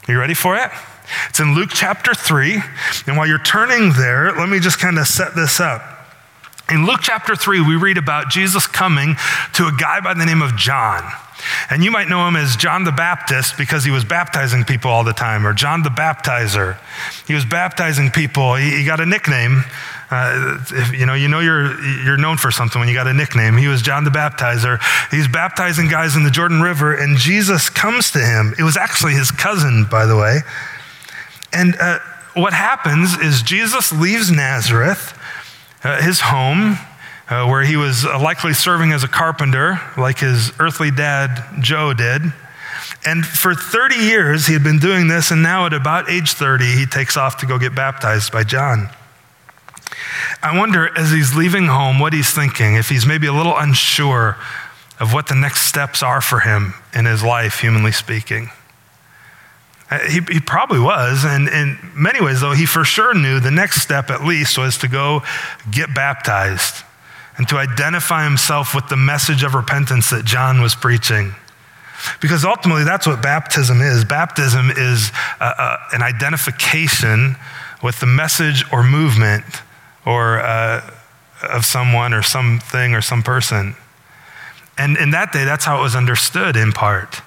Are 0.08 0.12
you 0.12 0.18
ready 0.18 0.34
for 0.34 0.56
it? 0.56 0.72
It's 1.30 1.40
in 1.40 1.56
Luke 1.56 1.72
chapter 1.74 2.14
3. 2.14 2.62
And 3.08 3.18
while 3.18 3.28
you're 3.28 3.44
turning 3.44 3.94
there, 3.94 4.32
let 4.34 4.50
me 4.50 4.60
just 4.60 4.80
kind 4.80 4.98
of 4.98 5.08
set 5.08 5.36
this 5.36 5.60
up. 5.60 5.82
In 6.70 6.86
Luke 6.86 7.02
chapter 7.02 7.36
3, 7.36 7.62
we 7.62 7.76
read 7.76 7.98
about 7.98 8.30
Jesus 8.30 8.68
coming 8.68 9.16
to 9.54 9.68
a 9.68 9.72
guy 9.72 10.00
by 10.00 10.14
the 10.14 10.26
name 10.26 10.42
of 10.42 10.56
John. 10.56 11.04
And 11.70 11.84
you 11.84 11.92
might 11.92 12.08
know 12.08 12.28
him 12.28 12.36
as 12.36 12.56
John 12.56 12.84
the 12.84 12.92
Baptist 12.92 13.58
because 13.58 13.84
he 13.84 13.92
was 13.92 14.06
baptizing 14.06 14.64
people 14.64 14.90
all 14.90 15.04
the 15.04 15.14
time, 15.14 15.46
or 15.46 15.54
John 15.54 15.84
the 15.84 15.90
Baptizer. 15.90 16.78
He 17.28 17.34
was 17.34 17.46
baptizing 17.46 18.12
people. 18.12 18.56
He, 18.56 18.78
he 18.78 18.86
got 18.86 19.00
a 19.00 19.06
nickname. 19.06 19.64
Uh, 20.10 20.60
if, 20.72 20.94
you 20.94 21.06
know, 21.06 21.16
you 21.16 21.28
know 21.28 21.40
you're, 21.40 21.80
you're 22.04 22.18
known 22.18 22.38
for 22.38 22.52
something 22.52 22.80
when 22.80 22.88
you 22.88 22.94
got 22.94 23.08
a 23.08 23.14
nickname. 23.14 23.58
He 23.58 23.68
was 23.68 23.82
John 23.82 24.04
the 24.04 24.12
Baptizer. 24.12 24.80
He's 25.12 25.28
baptizing 25.28 25.90
guys 25.90 26.16
in 26.16 26.24
the 26.24 26.32
Jordan 26.32 26.62
River, 26.62 26.96
and 26.96 27.18
Jesus 27.18 27.70
comes 27.70 28.12
to 28.12 28.20
him. 28.20 28.54
It 28.58 28.64
was 28.64 28.78
actually 28.78 29.14
his 29.14 29.32
cousin, 29.32 29.86
by 29.86 30.06
the 30.06 30.16
way. 30.16 30.40
And 31.54 31.76
uh, 31.80 32.00
what 32.34 32.54
happens 32.54 33.18
is 33.18 33.42
Jesus 33.42 33.92
leaves 33.92 34.32
Nazareth, 34.32 35.18
uh, 35.84 36.02
his 36.02 36.22
home, 36.22 36.78
uh, 37.30 37.48
where 37.48 37.64
he 37.64 37.78
was 37.78 38.06
likely 38.06 38.54
serving 38.54 38.92
as 38.92 39.04
a 39.04 39.08
carpenter, 39.08 39.80
like 39.98 40.20
his 40.20 40.52
earthly 40.60 40.92
dad, 40.92 41.62
Joe, 41.62 41.94
did. 41.94 42.22
And 43.06 43.26
for 43.26 43.54
30 43.54 43.96
years, 43.96 44.48
he 44.48 44.54
had 44.54 44.64
been 44.64 44.80
doing 44.80 45.08
this, 45.08 45.32
and 45.32 45.44
now 45.44 45.66
at 45.66 45.74
about 45.74 46.10
age 46.10 46.34
30, 46.34 46.66
he 46.66 46.86
takes 46.86 47.18
off 47.18 47.38
to 47.38 47.46
go 47.46 47.58
get 47.58 47.76
baptized 47.76 48.32
by 48.32 48.44
John. 48.44 48.90
I 50.42 50.58
wonder, 50.58 50.90
as 50.98 51.12
he's 51.12 51.36
leaving 51.36 51.68
home, 51.68 52.00
what 52.00 52.14
he's 52.14 52.32
thinking, 52.32 52.76
if 52.76 52.90
he's 52.90 53.06
maybe 53.06 53.28
a 53.28 53.34
little 53.34 53.58
unsure 53.58 54.38
of 55.00 55.14
what 55.14 55.28
the 55.28 55.36
next 55.36 55.64
steps 55.64 56.02
are 56.02 56.22
for 56.22 56.42
him 56.42 56.74
in 56.94 57.06
his 57.06 57.24
life, 57.24 57.60
humanly 57.60 57.92
speaking. 57.92 58.50
Uh, 59.94 60.00
he, 60.10 60.22
he 60.32 60.40
probably 60.40 60.80
was. 60.80 61.24
And 61.24 61.48
in 61.48 61.78
many 61.94 62.20
ways, 62.20 62.42
though, 62.42 62.54
he 62.54 62.66
for 62.66 62.84
sure 62.84 63.14
knew 63.14 63.40
the 63.40 63.52
next 63.52 63.84
step, 63.84 64.10
at 64.10 64.24
least, 64.24 64.58
was 64.58 64.80
to 64.80 64.88
go 64.88 65.22
get 65.70 65.94
baptized 65.94 66.84
and 67.38 67.48
to 67.50 67.58
identify 67.58 68.24
himself 68.24 68.74
with 68.74 68.88
the 68.90 68.98
message 68.98 69.44
of 69.44 69.54
repentance 69.54 70.10
that 70.10 70.26
John 70.26 70.62
was 70.62 70.74
preaching. 70.74 71.36
Because 72.22 72.44
ultimately, 72.44 72.84
that's 72.84 73.06
what 73.06 73.22
baptism 73.22 73.82
is. 73.82 74.04
Baptism 74.04 74.72
is 74.72 75.12
uh, 75.40 75.54
uh, 75.58 75.78
an 75.92 76.02
identification 76.02 77.36
with 77.84 78.00
the 78.00 78.08
message 78.08 78.66
or 78.72 78.84
movement 78.84 79.46
or 80.08 80.40
uh, 80.40 80.90
of 81.44 81.66
someone 81.66 82.16
or 82.16 82.24
something 82.24 82.96
or 82.96 83.02
some 83.02 83.22
person. 83.22 83.76
And 84.76 84.98
in 84.98 85.12
that 85.12 85.32
day, 85.32 85.46
that's 85.46 85.66
how 85.66 85.80
it 85.80 85.84
was 85.84 85.96
understood 85.96 86.56
in 86.56 86.72
part. 86.72 87.22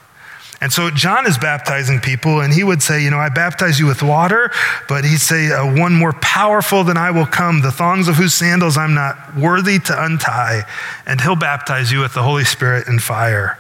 And 0.61 0.73
so 0.73 0.91
John 0.91 1.27
is 1.27 1.37
baptizing 1.37 2.01
people, 2.01 2.41
and 2.41 2.53
he 2.53 2.65
would 2.65 2.83
say, 2.83 3.03
You 3.03 3.11
know, 3.11 3.19
I 3.19 3.29
baptize 3.29 3.79
you 3.79 3.87
with 3.87 4.03
water, 4.03 4.51
but 4.89 5.05
he'd 5.05 5.21
say, 5.21 5.51
uh, 5.53 5.67
One 5.81 5.95
more 5.95 6.15
powerful 6.15 6.83
than 6.83 6.97
I 6.97 7.11
will 7.11 7.27
come, 7.27 7.61
the 7.61 7.71
thongs 7.71 8.09
of 8.09 8.17
whose 8.17 8.33
sandals 8.33 8.79
I'm 8.79 8.95
not 8.95 9.37
worthy 9.37 9.79
to 9.81 10.05
untie. 10.05 10.63
And 11.07 11.21
he'll 11.21 11.37
baptize 11.37 11.93
you 11.93 12.01
with 12.01 12.15
the 12.15 12.23
Holy 12.23 12.45
Spirit 12.45 12.89
and 12.89 13.03
fire. 13.03 13.59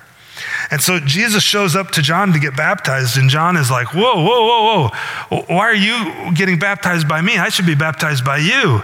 And 0.70 0.80
so 0.80 0.98
Jesus 0.98 1.42
shows 1.42 1.76
up 1.76 1.90
to 1.92 2.02
John 2.02 2.32
to 2.32 2.38
get 2.38 2.56
baptized, 2.56 3.18
and 3.18 3.28
John 3.28 3.56
is 3.56 3.70
like, 3.70 3.88
Whoa, 3.94 4.14
whoa, 4.14 4.46
whoa, 4.46 4.90
whoa. 5.28 5.42
Why 5.54 5.66
are 5.66 5.74
you 5.74 6.32
getting 6.34 6.58
baptized 6.58 7.06
by 7.06 7.20
me? 7.20 7.36
I 7.36 7.50
should 7.50 7.66
be 7.66 7.74
baptized 7.74 8.24
by 8.24 8.38
you. 8.38 8.80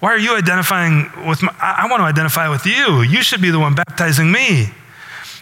Why 0.00 0.10
are 0.10 0.18
you 0.18 0.36
identifying 0.36 1.10
with 1.26 1.42
my, 1.42 1.52
I 1.60 1.88
want 1.90 2.00
to 2.00 2.04
identify 2.04 2.48
with 2.48 2.66
you. 2.66 3.02
You 3.02 3.22
should 3.22 3.42
be 3.42 3.50
the 3.50 3.58
one 3.58 3.74
baptizing 3.74 4.30
me. 4.30 4.70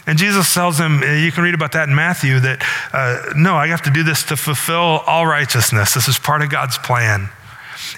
And 0.07 0.19
Jesus 0.19 0.55
tells 0.55 0.79
him, 0.79 1.03
uh, 1.03 1.07
you 1.13 1.33
can 1.33 1.43
read 1.43 1.55
about 1.55 1.73
that 1.73 1.89
in 1.89 1.95
Matthew, 1.95 2.39
that 2.41 2.63
uh, 2.93 3.33
no, 3.37 3.57
I 3.57 3.67
have 3.69 3.83
to 3.83 3.91
do 3.91 4.03
this 4.03 4.23
to 4.25 4.37
fulfill 4.37 5.03
all 5.07 5.27
righteousness. 5.27 5.95
This 5.95 6.09
is 6.09 6.19
part 6.19 6.43
of 6.43 6.51
God's 6.51 6.79
plan. 6.79 7.29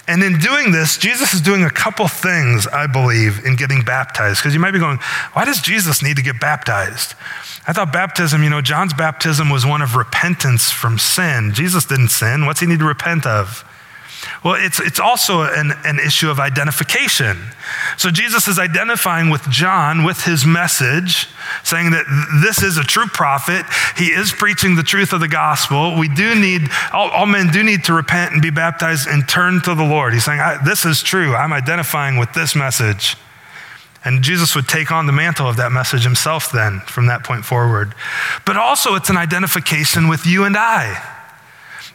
And 0.07 0.23
in 0.23 0.39
doing 0.39 0.71
this, 0.71 0.97
Jesus 0.97 1.33
is 1.33 1.41
doing 1.41 1.63
a 1.63 1.69
couple 1.69 2.07
things, 2.07 2.67
I 2.67 2.87
believe, 2.87 3.45
in 3.45 3.55
getting 3.55 3.83
baptized. 3.83 4.39
Because 4.39 4.53
you 4.53 4.59
might 4.59 4.71
be 4.71 4.79
going, 4.79 4.97
why 5.33 5.45
does 5.45 5.61
Jesus 5.61 6.01
need 6.01 6.15
to 6.17 6.23
get 6.23 6.39
baptized? 6.39 7.13
I 7.67 7.73
thought 7.73 7.93
baptism, 7.93 8.43
you 8.43 8.49
know, 8.49 8.61
John's 8.61 8.93
baptism 8.93 9.49
was 9.49 9.65
one 9.65 9.81
of 9.81 9.95
repentance 9.95 10.71
from 10.71 10.97
sin. 10.97 11.51
Jesus 11.53 11.85
didn't 11.85 12.09
sin. 12.09 12.45
What's 12.45 12.59
he 12.59 12.65
need 12.65 12.79
to 12.79 12.85
repent 12.85 13.25
of? 13.25 13.63
Well, 14.43 14.55
it's, 14.55 14.79
it's 14.79 14.99
also 14.99 15.41
an, 15.43 15.73
an 15.83 15.99
issue 15.99 16.29
of 16.29 16.39
identification. 16.39 17.37
So 17.97 18.09
Jesus 18.09 18.47
is 18.47 18.57
identifying 18.57 19.29
with 19.29 19.41
John 19.49 20.05
with 20.05 20.23
his 20.23 20.45
message, 20.45 21.27
saying 21.63 21.91
that 21.91 22.05
this 22.41 22.63
is 22.63 22.77
a 22.77 22.83
true 22.83 23.07
prophet. 23.07 23.65
He 23.97 24.05
is 24.05 24.31
preaching 24.31 24.75
the 24.75 24.83
truth 24.83 25.11
of 25.11 25.19
the 25.19 25.27
gospel. 25.27 25.99
We 25.99 26.07
do 26.07 26.35
need, 26.35 26.69
all, 26.93 27.09
all 27.09 27.25
men 27.25 27.47
do 27.47 27.63
need 27.63 27.83
to 27.85 27.93
repent 27.93 28.31
and 28.31 28.41
be 28.41 28.49
baptized 28.49 29.09
and 29.09 29.27
turn 29.27 29.61
to 29.63 29.75
the 29.75 29.83
Lord. 29.83 30.13
He's 30.13 30.23
saying, 30.23 30.39
This 30.63 30.85
is 30.85 31.03
true. 31.03 31.35
I'm 31.35 31.51
identifying 31.51 32.17
with 32.17 32.31
this 32.31 32.55
message. 32.55 33.17
And 34.05 34.23
Jesus 34.23 34.55
would 34.55 34.69
take 34.69 34.91
on 34.91 35.05
the 35.05 35.11
mantle 35.11 35.49
of 35.49 35.57
that 35.57 35.73
message 35.73 36.03
himself 36.03 36.53
then 36.53 36.79
from 36.81 37.07
that 37.07 37.25
point 37.25 37.43
forward. 37.43 37.93
But 38.45 38.55
also, 38.55 38.95
it's 38.95 39.09
an 39.09 39.17
identification 39.17 40.07
with 40.07 40.25
you 40.25 40.45
and 40.45 40.55
I. 40.55 41.17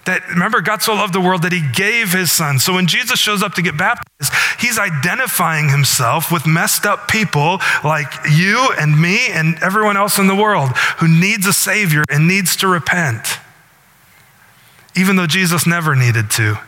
That 0.06 0.28
remember, 0.28 0.60
God 0.60 0.82
so 0.82 0.94
loved 0.94 1.14
the 1.14 1.20
world 1.20 1.42
that 1.42 1.52
he 1.52 1.62
gave 1.72 2.12
his 2.12 2.30
son. 2.30 2.58
So 2.58 2.74
when 2.74 2.86
Jesus 2.86 3.18
shows 3.18 3.42
up 3.42 3.54
to 3.54 3.62
get 3.62 3.76
baptized, 3.78 4.32
he's 4.60 4.78
identifying 4.78 5.70
himself 5.70 6.30
with 6.30 6.46
messed 6.46 6.84
up 6.84 7.08
people 7.08 7.60
like 7.82 8.12
you 8.30 8.68
and 8.78 9.00
me 9.00 9.28
and 9.30 9.56
everyone 9.62 9.96
else 9.96 10.18
in 10.18 10.26
the 10.26 10.34
world 10.34 10.70
who 10.98 11.08
needs 11.08 11.46
a 11.46 11.52
savior 11.52 12.04
and 12.10 12.28
needs 12.28 12.56
to 12.56 12.68
repent. 12.68 13.38
Even 14.96 15.16
though 15.16 15.26
Jesus 15.26 15.66
never 15.66 15.96
needed 15.96 16.30
to. 16.32 16.58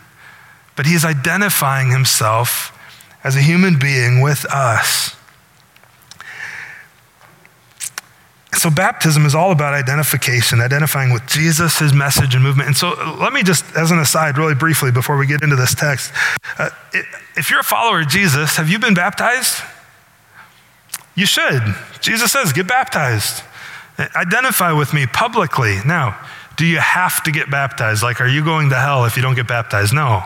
But 0.75 0.85
he's 0.85 1.05
identifying 1.05 1.91
himself 1.91 2.71
as 3.23 3.35
a 3.35 3.41
human 3.41 3.77
being 3.77 4.21
with 4.21 4.45
us. 4.45 5.16
So, 8.57 8.71
baptism 8.71 9.25
is 9.25 9.35
all 9.35 9.51
about 9.51 9.75
identification, 9.75 10.61
identifying 10.61 11.13
with 11.13 11.27
Jesus, 11.27 11.77
his 11.77 11.93
message, 11.93 12.33
and 12.33 12.43
movement. 12.43 12.67
And 12.67 12.75
so, 12.75 12.89
let 13.19 13.31
me 13.31 13.43
just, 13.43 13.63
as 13.75 13.91
an 13.91 13.99
aside, 13.99 14.35
really 14.37 14.55
briefly 14.55 14.91
before 14.91 15.15
we 15.15 15.27
get 15.27 15.43
into 15.43 15.55
this 15.55 15.75
text, 15.75 16.11
uh, 16.57 16.71
if 17.35 17.51
you're 17.51 17.59
a 17.59 17.63
follower 17.63 18.01
of 18.01 18.07
Jesus, 18.07 18.57
have 18.57 18.67
you 18.67 18.79
been 18.79 18.95
baptized? 18.95 19.61
You 21.15 21.27
should. 21.27 21.61
Jesus 22.01 22.31
says, 22.31 22.51
get 22.51 22.67
baptized. 22.67 23.43
Identify 24.15 24.71
with 24.71 24.93
me 24.93 25.05
publicly. 25.05 25.77
Now, 25.85 26.19
do 26.55 26.65
you 26.65 26.79
have 26.79 27.23
to 27.23 27.31
get 27.31 27.51
baptized? 27.51 28.01
Like, 28.01 28.21
are 28.21 28.27
you 28.27 28.43
going 28.43 28.69
to 28.71 28.75
hell 28.75 29.05
if 29.05 29.15
you 29.15 29.21
don't 29.21 29.35
get 29.35 29.47
baptized? 29.47 29.93
No. 29.93 30.23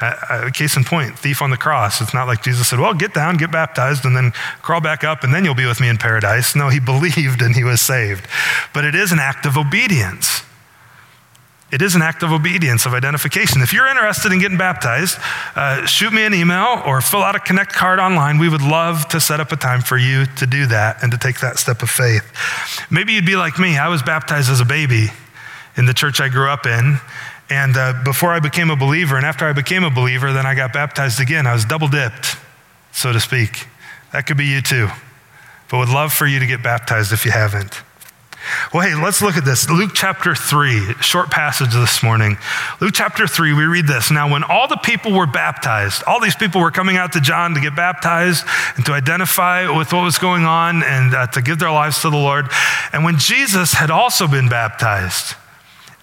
Uh, 0.00 0.50
case 0.50 0.76
in 0.76 0.84
point, 0.84 1.18
thief 1.18 1.42
on 1.42 1.50
the 1.50 1.58
cross. 1.58 2.00
It's 2.00 2.14
not 2.14 2.26
like 2.26 2.42
Jesus 2.42 2.68
said, 2.68 2.80
Well, 2.80 2.94
get 2.94 3.12
down, 3.12 3.36
get 3.36 3.52
baptized, 3.52 4.06
and 4.06 4.16
then 4.16 4.32
crawl 4.62 4.80
back 4.80 5.04
up, 5.04 5.24
and 5.24 5.34
then 5.34 5.44
you'll 5.44 5.54
be 5.54 5.66
with 5.66 5.80
me 5.80 5.88
in 5.88 5.98
paradise. 5.98 6.56
No, 6.56 6.70
he 6.70 6.80
believed 6.92 7.42
and 7.42 7.54
he 7.54 7.64
was 7.64 7.80
saved. 7.80 8.26
But 8.72 8.84
it 8.84 8.94
is 8.94 9.12
an 9.12 9.18
act 9.18 9.44
of 9.44 9.58
obedience. 9.58 10.42
It 11.72 11.82
is 11.82 11.94
an 11.94 12.02
act 12.02 12.24
of 12.24 12.32
obedience, 12.32 12.84
of 12.84 12.94
identification. 12.94 13.62
If 13.62 13.72
you're 13.72 13.86
interested 13.86 14.32
in 14.32 14.40
getting 14.40 14.58
baptized, 14.58 15.18
uh, 15.54 15.86
shoot 15.86 16.12
me 16.12 16.24
an 16.24 16.34
email 16.34 16.82
or 16.84 17.00
fill 17.00 17.22
out 17.22 17.36
a 17.36 17.38
Connect 17.38 17.72
card 17.72 18.00
online. 18.00 18.38
We 18.38 18.48
would 18.48 18.62
love 18.62 19.06
to 19.08 19.20
set 19.20 19.38
up 19.38 19.52
a 19.52 19.56
time 19.56 19.80
for 19.80 19.96
you 19.96 20.26
to 20.26 20.46
do 20.46 20.66
that 20.66 21.02
and 21.02 21.12
to 21.12 21.18
take 21.18 21.40
that 21.40 21.58
step 21.58 21.82
of 21.82 21.90
faith. 21.90 22.24
Maybe 22.90 23.12
you'd 23.12 23.26
be 23.26 23.36
like 23.36 23.58
me. 23.58 23.78
I 23.78 23.88
was 23.88 24.02
baptized 24.02 24.50
as 24.50 24.60
a 24.60 24.64
baby 24.64 25.08
in 25.76 25.86
the 25.86 25.94
church 25.94 26.20
I 26.20 26.28
grew 26.28 26.48
up 26.48 26.66
in. 26.66 26.98
And 27.50 27.76
uh, 27.76 28.02
before 28.04 28.32
I 28.32 28.38
became 28.38 28.70
a 28.70 28.76
believer, 28.76 29.16
and 29.16 29.26
after 29.26 29.44
I 29.44 29.52
became 29.52 29.82
a 29.82 29.90
believer, 29.90 30.32
then 30.32 30.46
I 30.46 30.54
got 30.54 30.72
baptized 30.72 31.20
again. 31.20 31.46
I 31.46 31.52
was 31.52 31.64
double 31.64 31.88
dipped, 31.88 32.36
so 32.92 33.12
to 33.12 33.18
speak. 33.18 33.66
That 34.12 34.26
could 34.26 34.36
be 34.36 34.46
you 34.46 34.62
too. 34.62 34.88
But 35.68 35.78
would 35.78 35.88
love 35.88 36.12
for 36.12 36.26
you 36.26 36.38
to 36.38 36.46
get 36.46 36.62
baptized 36.62 37.12
if 37.12 37.24
you 37.24 37.32
haven't. 37.32 37.82
Well, 38.72 38.82
hey, 38.82 38.94
let's 38.94 39.20
look 39.20 39.36
at 39.36 39.44
this. 39.44 39.68
Luke 39.68 39.90
chapter 39.94 40.34
3, 40.34 40.94
short 41.00 41.30
passage 41.30 41.72
this 41.72 42.02
morning. 42.02 42.38
Luke 42.80 42.92
chapter 42.94 43.26
3, 43.26 43.52
we 43.52 43.64
read 43.64 43.86
this. 43.86 44.10
Now, 44.10 44.30
when 44.30 44.44
all 44.44 44.66
the 44.66 44.78
people 44.78 45.12
were 45.12 45.26
baptized, 45.26 46.02
all 46.04 46.20
these 46.20 46.34
people 46.34 46.60
were 46.60 46.70
coming 46.70 46.96
out 46.96 47.12
to 47.12 47.20
John 47.20 47.54
to 47.54 47.60
get 47.60 47.76
baptized 47.76 48.46
and 48.76 48.86
to 48.86 48.92
identify 48.92 49.68
with 49.76 49.92
what 49.92 50.02
was 50.02 50.18
going 50.18 50.44
on 50.44 50.82
and 50.82 51.14
uh, 51.14 51.26
to 51.28 51.42
give 51.42 51.58
their 51.58 51.70
lives 51.70 52.00
to 52.02 52.10
the 52.10 52.16
Lord. 52.16 52.46
And 52.92 53.04
when 53.04 53.18
Jesus 53.18 53.74
had 53.74 53.90
also 53.90 54.26
been 54.26 54.48
baptized 54.48 55.36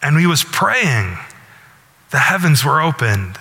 and 0.02 0.18
he 0.18 0.28
was 0.28 0.44
praying, 0.44 1.18
the 2.12 2.20
heavens 2.20 2.64
were 2.64 2.82
opened, 2.82 3.38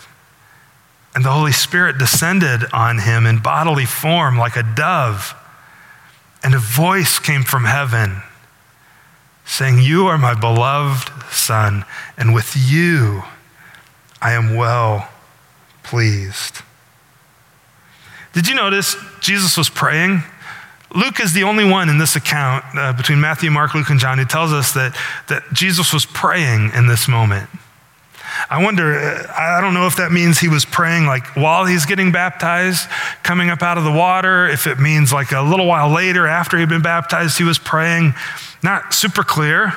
and 1.15 1.25
the 1.25 1.33
Holy 1.33 1.53
Spirit 1.53 1.99
descended 1.99 2.65
on 2.73 2.99
him 2.99 3.27
in 3.27 3.39
bodily 3.39 3.87
form 3.87 4.37
like 4.37 4.57
a 4.57 4.63
dove. 4.63 5.35
And 6.43 6.55
a 6.55 6.59
voice 6.59 7.19
came 7.19 7.43
from 7.43 7.65
heaven 7.65 8.23
saying, 9.47 9.81
You 9.81 10.07
are 10.07 10.19
my 10.19 10.35
beloved 10.35 11.11
Son, 11.33 11.85
and 12.19 12.35
with 12.35 12.55
you 12.57 13.23
I 14.21 14.33
am 14.33 14.57
well 14.57 15.09
pleased. 15.83 16.63
Did 18.33 18.49
you 18.49 18.55
notice 18.55 18.97
Jesus 19.21 19.57
was 19.57 19.71
praying? 19.71 20.23
Luke 20.95 21.21
is 21.21 21.33
the 21.33 21.45
only 21.45 21.65
one 21.65 21.89
in 21.89 21.99
this 21.99 22.17
account 22.17 22.65
uh, 22.75 22.93
between 22.93 23.21
Matthew, 23.21 23.51
Mark, 23.51 23.75
Luke, 23.75 23.89
and 23.91 23.99
John 23.99 24.19
who 24.19 24.25
tells 24.25 24.53
us 24.53 24.73
that, 24.73 24.97
that 25.29 25.43
Jesus 25.53 25.93
was 25.93 26.05
praying 26.05 26.71
in 26.75 26.87
this 26.87 27.09
moment. 27.09 27.49
I 28.51 28.63
wonder, 28.63 28.99
uh, 28.99 29.33
I 29.37 29.61
don't 29.61 29.75
know 29.75 29.87
if 29.87 29.97
that 29.97 30.13
means 30.13 30.39
he 30.39 30.49
was 30.49 30.65
praying 30.65 31.07
like 31.07 31.37
while 31.37 31.65
he's 31.65 31.87
getting 31.87 32.13
baptized, 32.13 32.89
coming 33.23 33.51
up 33.51 33.63
out 33.63 33.79
of 33.79 33.85
the 33.85 33.93
water, 33.93 34.49
if 34.49 34.67
it 34.67 34.79
means 34.79 35.13
like 35.13 35.33
a 35.33 35.43
little 35.43 35.67
while 35.67 35.91
later 35.91 36.27
after 36.27 36.59
he'd 36.59 36.69
been 36.69 36.83
baptized, 36.83 37.39
he 37.39 37.45
was 37.45 37.59
praying. 37.59 38.15
Not 38.63 38.95
super 38.95 39.23
clear. 39.23 39.73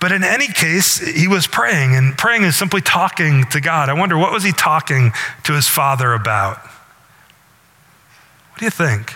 But 0.00 0.10
in 0.10 0.24
any 0.24 0.48
case, 0.48 0.98
he 0.98 1.28
was 1.28 1.46
praying, 1.46 1.94
and 1.94 2.16
praying 2.16 2.42
is 2.42 2.56
simply 2.56 2.80
talking 2.80 3.44
to 3.50 3.60
God. 3.60 3.88
I 3.88 3.92
wonder, 3.92 4.18
what 4.18 4.32
was 4.32 4.42
he 4.42 4.52
talking 4.52 5.12
to 5.44 5.52
his 5.52 5.68
father 5.68 6.12
about? 6.12 6.58
What 6.58 8.58
do 8.58 8.64
you 8.64 8.70
think? 8.70 9.14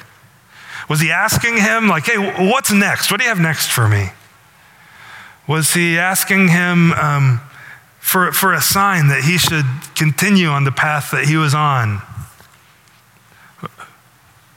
Was 0.88 1.00
he 1.00 1.10
asking 1.10 1.56
him, 1.56 1.88
like, 1.88 2.04
hey, 2.04 2.50
what's 2.50 2.70
next? 2.70 3.10
What 3.10 3.18
do 3.18 3.24
you 3.24 3.30
have 3.30 3.40
next 3.40 3.68
for 3.68 3.88
me? 3.88 4.10
Was 5.48 5.74
he 5.74 5.98
asking 5.98 6.48
him, 6.48 6.92
um, 6.92 7.40
for, 8.10 8.32
for 8.32 8.52
a 8.52 8.60
sign 8.60 9.06
that 9.06 9.22
he 9.22 9.38
should 9.38 9.64
continue 9.94 10.48
on 10.48 10.64
the 10.64 10.72
path 10.72 11.12
that 11.12 11.26
he 11.26 11.36
was 11.36 11.54
on? 11.54 12.02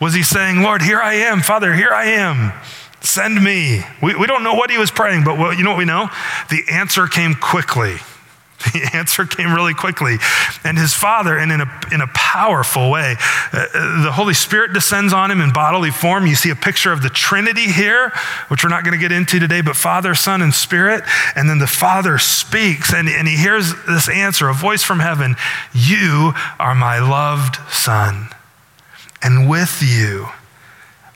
Was 0.01 0.15
he 0.15 0.23
saying, 0.23 0.63
Lord, 0.63 0.81
here 0.81 0.99
I 0.99 1.13
am, 1.13 1.41
Father, 1.41 1.71
here 1.75 1.91
I 1.91 2.05
am, 2.05 2.51
send 3.01 3.43
me? 3.43 3.83
We, 4.01 4.15
we 4.15 4.25
don't 4.25 4.43
know 4.43 4.55
what 4.55 4.71
he 4.71 4.79
was 4.79 4.89
praying, 4.89 5.23
but 5.23 5.55
you 5.55 5.63
know 5.63 5.69
what 5.69 5.77
we 5.77 5.85
know? 5.85 6.09
The 6.49 6.63
answer 6.71 7.05
came 7.05 7.35
quickly. 7.35 7.97
The 8.71 8.89
answer 8.93 9.25
came 9.25 9.53
really 9.53 9.73
quickly. 9.73 10.17
And 10.63 10.77
his 10.77 10.93
father, 10.93 11.37
and 11.37 11.51
in 11.51 11.61
a, 11.61 11.81
in 11.91 12.01
a 12.01 12.07
powerful 12.07 12.89
way, 12.89 13.15
uh, 13.51 13.67
uh, 13.73 14.03
the 14.03 14.11
Holy 14.11 14.33
Spirit 14.33 14.73
descends 14.73 15.13
on 15.13 15.31
him 15.31 15.41
in 15.41 15.51
bodily 15.51 15.91
form. 15.91 16.25
You 16.25 16.35
see 16.35 16.49
a 16.49 16.55
picture 16.55 16.91
of 16.91 17.01
the 17.01 17.09
Trinity 17.09 17.71
here, 17.71 18.11
which 18.47 18.63
we're 18.63 18.69
not 18.69 18.83
going 18.83 18.97
to 18.97 19.01
get 19.01 19.11
into 19.11 19.39
today, 19.39 19.61
but 19.61 19.75
Father, 19.75 20.15
Son, 20.15 20.41
and 20.41 20.53
Spirit. 20.53 21.03
And 21.35 21.49
then 21.49 21.59
the 21.59 21.67
Father 21.67 22.17
speaks, 22.17 22.93
and, 22.93 23.09
and 23.09 23.27
he 23.27 23.37
hears 23.37 23.73
this 23.87 24.09
answer 24.09 24.47
a 24.47 24.53
voice 24.53 24.83
from 24.83 24.99
heaven 24.99 25.35
You 25.73 26.33
are 26.59 26.75
my 26.75 26.99
loved 26.99 27.57
Son, 27.71 28.29
and 29.21 29.49
with 29.49 29.81
you 29.81 30.27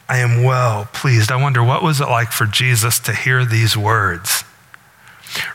I 0.09 0.19
am 0.19 0.43
well 0.43 0.87
pleased. 0.93 1.31
I 1.31 1.41
wonder 1.41 1.63
what 1.63 1.83
was 1.83 1.99
it 1.99 2.07
like 2.07 2.31
for 2.31 2.45
Jesus 2.45 2.99
to 2.99 3.13
hear 3.13 3.43
these 3.43 3.75
words? 3.75 4.43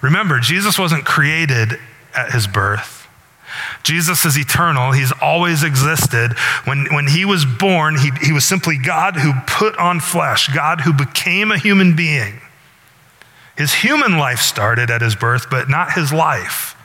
Remember, 0.01 0.39
Jesus 0.41 0.79
wasn't 0.79 1.05
created 1.05 1.79
at 2.15 2.33
his 2.33 2.47
birth. 2.47 3.07
Jesus 3.83 4.25
is 4.25 4.39
eternal. 4.39 4.93
He's 4.93 5.13
always 5.21 5.63
existed. 5.63 6.33
When, 6.65 6.87
when 6.95 7.07
he 7.07 7.25
was 7.25 7.45
born, 7.45 7.99
he, 7.99 8.11
he 8.23 8.33
was 8.33 8.45
simply 8.45 8.79
God 8.79 9.17
who 9.17 9.33
put 9.47 9.77
on 9.77 10.01
flesh, 10.01 10.49
God 10.55 10.83
who 10.83 10.93
became 10.93 11.51
a 11.51 11.59
human 11.59 11.95
being. 11.97 12.41
His 13.57 13.75
human 13.75 14.17
life 14.19 14.39
started 14.39 14.91
at 14.91 15.03
his 15.03 15.15
birth, 15.15 15.51
but 15.51 15.69
not 15.69 15.93
his 15.93 16.13
life. 16.13 16.77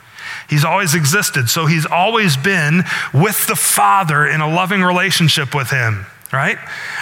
He's 0.50 0.64
always 0.64 0.94
existed. 0.94 1.48
So 1.48 1.66
he's 1.66 1.86
always 1.86 2.36
been 2.36 2.84
with 3.14 3.46
the 3.46 3.56
Father 3.56 4.26
in 4.26 4.40
a 4.40 4.48
loving 4.48 4.82
relationship 4.82 5.54
with 5.54 5.70
him 5.70 6.06
right? 6.32 6.58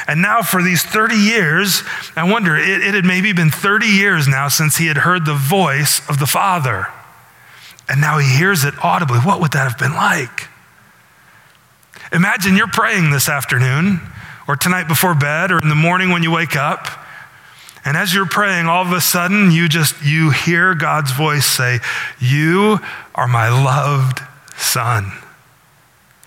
And 0.07 0.23
now, 0.23 0.43
for 0.43 0.62
these 0.62 0.83
30 0.83 1.17
years, 1.17 1.83
I 2.15 2.31
wonder, 2.31 2.57
it, 2.57 2.83
it, 2.83 2.95
had 2.95 3.05
maybe 3.05 3.33
been 3.33 3.51
30 3.51 3.87
years 3.87 4.29
now 4.29 4.49
since 4.49 4.77
he 4.77 4.87
had 4.87 4.99
heard 4.99 5.27
the 5.27 5.35
voice 5.35 6.01
of 6.09 6.19
the 6.19 6.27
Father. 6.27 6.87
And 7.89 8.01
now 8.01 8.19
he 8.19 8.37
hears 8.37 8.65
it 8.65 8.75
audibly. 8.83 9.19
What 9.19 9.41
would 9.41 9.53
that 9.53 9.69
have 9.69 9.79
been 9.79 9.95
like? 9.95 10.49
Imagine 12.12 12.57
you're 12.57 12.69
praying 12.69 13.11
this 13.11 13.29
afternoon, 13.29 14.01
or 14.47 14.57
tonight 14.57 14.87
before 14.87 15.15
bed, 15.15 15.51
or 15.51 15.59
in 15.59 15.69
the 15.69 15.75
morning 15.75 16.11
when 16.11 16.23
you 16.23 16.31
wake 16.31 16.57
up. 16.57 16.87
And 17.85 17.97
as 17.97 18.15
you're 18.15 18.27
praying, 18.27 18.67
all 18.67 18.83
of 18.83 18.93
a 18.93 19.01
sudden 19.01 19.51
you 19.51 19.69
just 19.69 20.05
you 20.05 20.31
hear 20.31 20.75
God's 20.75 21.12
voice 21.12 21.47
say, 21.47 21.81
"You 22.19 22.81
are 23.15 23.29
my 23.29 23.49
loved 23.49 24.21
son. 24.57 25.12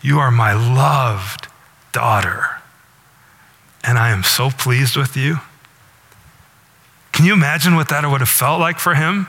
You 0.01 0.19
are 0.19 0.31
my 0.31 0.53
loved 0.53 1.47
daughter." 1.91 2.58
And 3.83 3.97
I 3.97 4.11
am 4.11 4.23
so 4.23 4.49
pleased 4.49 4.95
with 4.95 5.15
you. 5.15 5.39
Can 7.11 7.25
you 7.25 7.33
imagine 7.33 7.75
what 7.75 7.89
that 7.89 8.09
would 8.09 8.21
have 8.21 8.29
felt 8.29 8.59
like 8.59 8.79
for 8.79 8.95
him? 8.95 9.27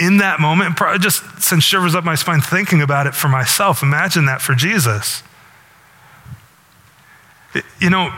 in 0.00 0.18
that 0.18 0.40
moment, 0.40 0.76
just 1.00 1.42
sends 1.42 1.64
shivers 1.64 1.94
up 1.94 2.04
my 2.04 2.14
spine 2.14 2.40
thinking 2.40 2.82
about 2.82 3.06
it 3.06 3.14
for 3.14 3.28
myself. 3.28 3.82
Imagine 3.82 4.26
that 4.26 4.40
for 4.40 4.54
Jesus. 4.54 5.22
You 7.80 7.90
know, 7.90 8.10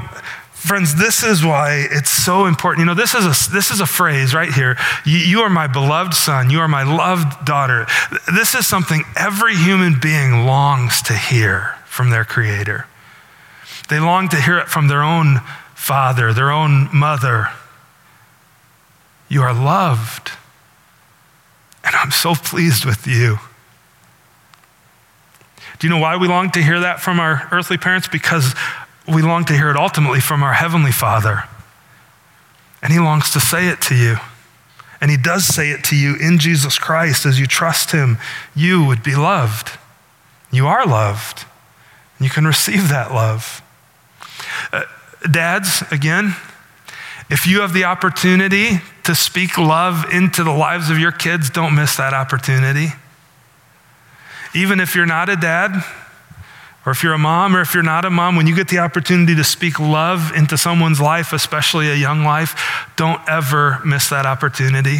friends, 0.52 0.96
this 0.96 1.22
is 1.22 1.44
why 1.44 1.86
it's 1.90 2.10
so 2.10 2.44
important. 2.44 2.80
You 2.80 2.86
know, 2.86 2.94
this 2.94 3.14
is 3.14 3.24
a, 3.24 3.50
this 3.50 3.70
is 3.70 3.80
a 3.80 3.86
phrase 3.86 4.34
right 4.34 4.52
here. 4.52 4.76
You 5.06 5.40
are 5.40 5.48
my 5.48 5.66
beloved 5.66 6.12
son. 6.12 6.50
You 6.50 6.60
are 6.60 6.68
my 6.68 6.82
loved 6.82 7.46
daughter. 7.46 7.86
This 8.34 8.54
is 8.54 8.66
something 8.66 9.04
every 9.16 9.56
human 9.56 9.98
being 9.98 10.44
longs 10.44 11.00
to 11.02 11.14
hear 11.14 11.76
from 11.86 12.10
their 12.10 12.24
creator. 12.24 12.86
They 13.90 13.98
long 13.98 14.28
to 14.28 14.40
hear 14.40 14.56
it 14.58 14.68
from 14.68 14.86
their 14.86 15.02
own 15.02 15.40
father, 15.74 16.32
their 16.32 16.52
own 16.52 16.88
mother. 16.94 17.48
You 19.28 19.42
are 19.42 19.52
loved. 19.52 20.30
And 21.84 21.96
I'm 21.96 22.12
so 22.12 22.36
pleased 22.36 22.84
with 22.84 23.08
you. 23.08 23.38
Do 25.80 25.88
you 25.88 25.92
know 25.92 25.98
why 25.98 26.16
we 26.16 26.28
long 26.28 26.50
to 26.52 26.62
hear 26.62 26.78
that 26.80 27.00
from 27.00 27.18
our 27.18 27.48
earthly 27.50 27.78
parents? 27.78 28.06
Because 28.06 28.54
we 29.08 29.22
long 29.22 29.44
to 29.46 29.54
hear 29.54 29.70
it 29.70 29.76
ultimately 29.76 30.20
from 30.20 30.44
our 30.44 30.52
Heavenly 30.52 30.92
Father. 30.92 31.44
And 32.82 32.92
He 32.92 33.00
longs 33.00 33.30
to 33.32 33.40
say 33.40 33.66
it 33.66 33.80
to 33.82 33.96
you. 33.96 34.18
And 35.00 35.10
He 35.10 35.16
does 35.16 35.46
say 35.46 35.70
it 35.70 35.82
to 35.84 35.96
you 35.96 36.14
in 36.14 36.38
Jesus 36.38 36.78
Christ 36.78 37.26
as 37.26 37.40
you 37.40 37.46
trust 37.46 37.90
Him. 37.90 38.18
You 38.54 38.84
would 38.84 39.02
be 39.02 39.16
loved. 39.16 39.78
You 40.52 40.68
are 40.68 40.86
loved. 40.86 41.44
You 42.20 42.30
can 42.30 42.46
receive 42.46 42.88
that 42.90 43.12
love. 43.12 43.62
Uh, 44.72 44.84
dads, 45.30 45.82
again, 45.90 46.34
if 47.30 47.46
you 47.46 47.60
have 47.60 47.72
the 47.72 47.84
opportunity 47.84 48.80
to 49.04 49.14
speak 49.14 49.56
love 49.56 50.04
into 50.12 50.42
the 50.42 50.50
lives 50.50 50.90
of 50.90 50.98
your 50.98 51.12
kids, 51.12 51.48
don't 51.48 51.74
miss 51.74 51.96
that 51.96 52.12
opportunity. 52.12 52.88
Even 54.54 54.80
if 54.80 54.94
you're 54.94 55.06
not 55.06 55.28
a 55.28 55.36
dad, 55.36 55.84
or 56.84 56.92
if 56.92 57.02
you're 57.02 57.12
a 57.12 57.18
mom, 57.18 57.54
or 57.54 57.60
if 57.60 57.74
you're 57.74 57.82
not 57.82 58.04
a 58.04 58.10
mom, 58.10 58.36
when 58.36 58.46
you 58.46 58.54
get 58.56 58.68
the 58.68 58.78
opportunity 58.78 59.34
to 59.36 59.44
speak 59.44 59.78
love 59.78 60.32
into 60.34 60.56
someone's 60.56 61.00
life, 61.00 61.32
especially 61.32 61.90
a 61.90 61.94
young 61.94 62.24
life, 62.24 62.88
don't 62.96 63.20
ever 63.28 63.80
miss 63.84 64.08
that 64.08 64.26
opportunity. 64.26 64.98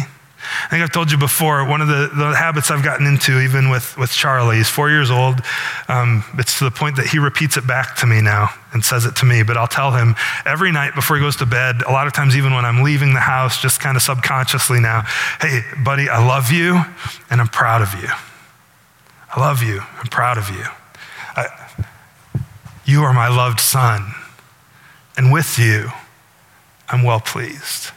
I 0.65 0.67
think 0.69 0.83
I've 0.83 0.91
told 0.91 1.11
you 1.11 1.17
before, 1.17 1.65
one 1.65 1.81
of 1.81 1.87
the, 1.87 2.09
the 2.13 2.35
habits 2.35 2.71
I've 2.71 2.83
gotten 2.83 3.05
into, 3.05 3.39
even 3.39 3.69
with, 3.69 3.97
with 3.97 4.11
Charlie, 4.11 4.57
he's 4.57 4.69
four 4.69 4.89
years 4.89 5.11
old. 5.11 5.41
Um, 5.87 6.23
it's 6.37 6.57
to 6.59 6.65
the 6.65 6.71
point 6.71 6.95
that 6.95 7.07
he 7.07 7.19
repeats 7.19 7.57
it 7.57 7.67
back 7.67 7.95
to 7.97 8.07
me 8.07 8.21
now 8.21 8.49
and 8.73 8.83
says 8.83 9.05
it 9.05 9.15
to 9.17 9.25
me. 9.25 9.43
But 9.43 9.57
I'll 9.57 9.67
tell 9.67 9.91
him 9.91 10.15
every 10.45 10.71
night 10.71 10.95
before 10.95 11.17
he 11.17 11.21
goes 11.21 11.35
to 11.37 11.45
bed, 11.45 11.81
a 11.87 11.91
lot 11.91 12.07
of 12.07 12.13
times, 12.13 12.35
even 12.35 12.53
when 12.53 12.65
I'm 12.65 12.81
leaving 12.83 13.13
the 13.13 13.19
house, 13.19 13.61
just 13.61 13.79
kind 13.79 13.95
of 13.95 14.03
subconsciously 14.03 14.79
now, 14.79 15.03
hey, 15.39 15.61
buddy, 15.83 16.09
I 16.09 16.25
love 16.25 16.51
you 16.51 16.81
and 17.29 17.41
I'm 17.41 17.47
proud 17.47 17.81
of 17.81 17.93
you. 18.01 18.09
I 19.33 19.39
love 19.39 19.63
you. 19.63 19.81
I'm 19.99 20.07
proud 20.07 20.37
of 20.37 20.49
you. 20.49 20.65
I, 21.35 21.47
you 22.85 23.03
are 23.03 23.13
my 23.13 23.29
loved 23.29 23.59
son. 23.59 24.13
And 25.15 25.31
with 25.31 25.59
you, 25.59 25.91
I'm 26.89 27.03
well 27.03 27.19
pleased. 27.19 27.91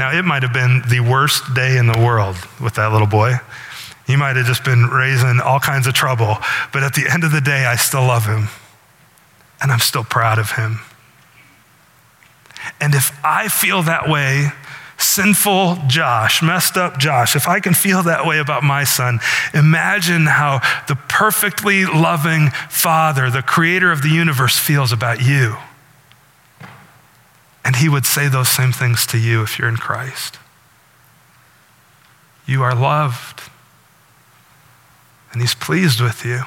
Now, 0.00 0.18
it 0.18 0.24
might 0.24 0.42
have 0.42 0.54
been 0.54 0.80
the 0.88 1.00
worst 1.00 1.52
day 1.52 1.76
in 1.76 1.86
the 1.86 1.98
world 1.98 2.34
with 2.58 2.76
that 2.76 2.90
little 2.90 3.06
boy. 3.06 3.34
He 4.06 4.16
might 4.16 4.34
have 4.36 4.46
just 4.46 4.64
been 4.64 4.86
raising 4.86 5.40
all 5.40 5.60
kinds 5.60 5.86
of 5.86 5.92
trouble. 5.92 6.38
But 6.72 6.82
at 6.82 6.94
the 6.94 7.06
end 7.06 7.22
of 7.22 7.32
the 7.32 7.40
day, 7.42 7.66
I 7.66 7.76
still 7.76 8.06
love 8.06 8.24
him. 8.24 8.48
And 9.60 9.70
I'm 9.70 9.78
still 9.78 10.02
proud 10.02 10.38
of 10.38 10.52
him. 10.52 10.80
And 12.80 12.94
if 12.94 13.12
I 13.22 13.48
feel 13.48 13.82
that 13.82 14.08
way, 14.08 14.52
sinful 14.96 15.76
Josh, 15.86 16.42
messed 16.42 16.78
up 16.78 16.96
Josh, 16.96 17.36
if 17.36 17.46
I 17.46 17.60
can 17.60 17.74
feel 17.74 18.02
that 18.04 18.24
way 18.24 18.38
about 18.38 18.62
my 18.62 18.84
son, 18.84 19.20
imagine 19.52 20.24
how 20.24 20.62
the 20.88 20.96
perfectly 20.96 21.84
loving 21.84 22.48
Father, 22.70 23.28
the 23.28 23.42
creator 23.42 23.92
of 23.92 24.00
the 24.00 24.08
universe, 24.08 24.58
feels 24.58 24.92
about 24.92 25.20
you. 25.20 25.58
And 27.64 27.76
he 27.76 27.88
would 27.88 28.06
say 28.06 28.28
those 28.28 28.48
same 28.48 28.72
things 28.72 29.06
to 29.08 29.18
you 29.18 29.42
if 29.42 29.58
you're 29.58 29.68
in 29.68 29.76
Christ. 29.76 30.38
You 32.46 32.62
are 32.62 32.74
loved, 32.74 33.42
and 35.32 35.40
he's 35.40 35.54
pleased 35.54 36.00
with 36.00 36.24
you. 36.24 36.42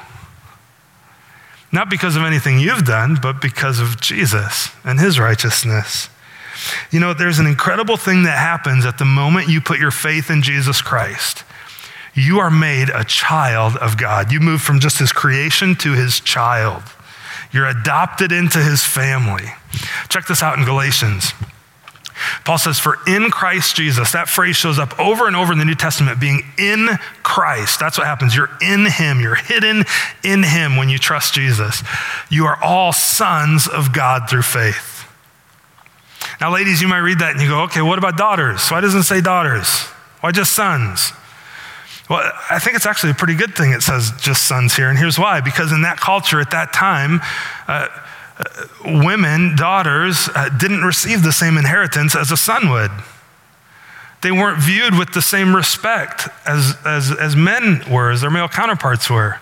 Not 1.71 1.89
because 1.89 2.15
of 2.15 2.23
anything 2.23 2.59
you've 2.59 2.85
done, 2.85 3.17
but 3.21 3.41
because 3.41 3.79
of 3.79 3.99
Jesus 3.99 4.69
and 4.83 4.99
his 4.99 5.19
righteousness. 5.19 6.09
You 6.91 6.99
know, 6.99 7.13
there's 7.13 7.39
an 7.39 7.47
incredible 7.47 7.97
thing 7.97 8.23
that 8.23 8.37
happens 8.37 8.85
at 8.85 8.97
the 8.97 9.05
moment 9.05 9.49
you 9.49 9.59
put 9.59 9.79
your 9.79 9.91
faith 9.91 10.29
in 10.29 10.41
Jesus 10.43 10.81
Christ. 10.81 11.43
You 12.13 12.39
are 12.39 12.51
made 12.51 12.89
a 12.89 13.03
child 13.03 13.75
of 13.77 13.97
God. 13.97 14.31
You 14.31 14.39
move 14.39 14.61
from 14.61 14.79
just 14.79 14.99
his 14.99 15.11
creation 15.11 15.75
to 15.77 15.93
his 15.93 16.19
child. 16.19 16.83
You're 17.53 17.67
adopted 17.67 18.31
into 18.31 18.59
his 18.59 18.83
family. 18.83 19.45
Check 20.09 20.27
this 20.27 20.41
out 20.41 20.57
in 20.57 20.65
Galatians. 20.65 21.33
Paul 22.45 22.57
says, 22.57 22.79
For 22.79 22.97
in 23.07 23.29
Christ 23.29 23.75
Jesus, 23.75 24.11
that 24.11 24.27
phrase 24.27 24.55
shows 24.55 24.79
up 24.79 24.99
over 24.99 25.27
and 25.27 25.35
over 25.35 25.53
in 25.53 25.59
the 25.59 25.65
New 25.65 25.75
Testament, 25.75 26.19
being 26.19 26.41
in 26.57 26.89
Christ. 27.21 27.79
That's 27.79 27.97
what 27.97 28.07
happens. 28.07 28.35
You're 28.35 28.49
in 28.61 28.85
Him, 28.85 29.19
you're 29.19 29.35
hidden 29.35 29.85
in 30.23 30.43
Him 30.43 30.75
when 30.77 30.89
you 30.89 30.97
trust 30.97 31.33
Jesus. 31.33 31.83
You 32.29 32.45
are 32.45 32.61
all 32.61 32.91
sons 32.91 33.67
of 33.67 33.93
God 33.93 34.29
through 34.29 34.43
faith. 34.43 35.07
Now, 36.41 36.51
ladies, 36.51 36.81
you 36.81 36.87
might 36.87 36.99
read 36.99 37.19
that 37.19 37.33
and 37.33 37.41
you 37.41 37.47
go, 37.47 37.63
okay, 37.63 37.81
what 37.81 37.97
about 37.97 38.17
daughters? 38.17 38.69
Why 38.69 38.81
doesn't 38.81 39.01
it 39.01 39.03
say 39.03 39.21
daughters? 39.21 39.81
Why 40.21 40.31
just 40.31 40.53
sons? 40.53 41.11
Well, 42.13 42.31
I 42.47 42.59
think 42.59 42.75
it's 42.75 42.85
actually 42.85 43.09
a 43.09 43.15
pretty 43.15 43.33
good 43.33 43.55
thing 43.55 43.71
it 43.71 43.81
says 43.81 44.11
just 44.21 44.43
sons 44.43 44.75
here, 44.75 44.87
and 44.87 44.99
here's 44.99 45.17
why. 45.17 45.41
Because 45.41 45.71
in 45.71 45.81
that 45.81 45.97
culture 45.97 46.39
at 46.39 46.51
that 46.51 46.71
time, 46.71 47.21
uh, 47.67 47.87
uh, 48.37 49.01
women, 49.03 49.55
daughters, 49.55 50.29
uh, 50.35 50.49
didn't 50.49 50.83
receive 50.83 51.23
the 51.23 51.31
same 51.31 51.57
inheritance 51.57 52.15
as 52.15 52.29
a 52.29 52.37
son 52.37 52.69
would. 52.69 52.91
They 54.21 54.31
weren't 54.31 54.61
viewed 54.61 54.95
with 54.95 55.13
the 55.13 55.23
same 55.23 55.55
respect 55.55 56.29
as, 56.45 56.75
as, 56.85 57.11
as 57.11 57.35
men 57.35 57.81
were, 57.89 58.11
as 58.11 58.21
their 58.21 58.29
male 58.29 58.47
counterparts 58.47 59.09
were. 59.09 59.39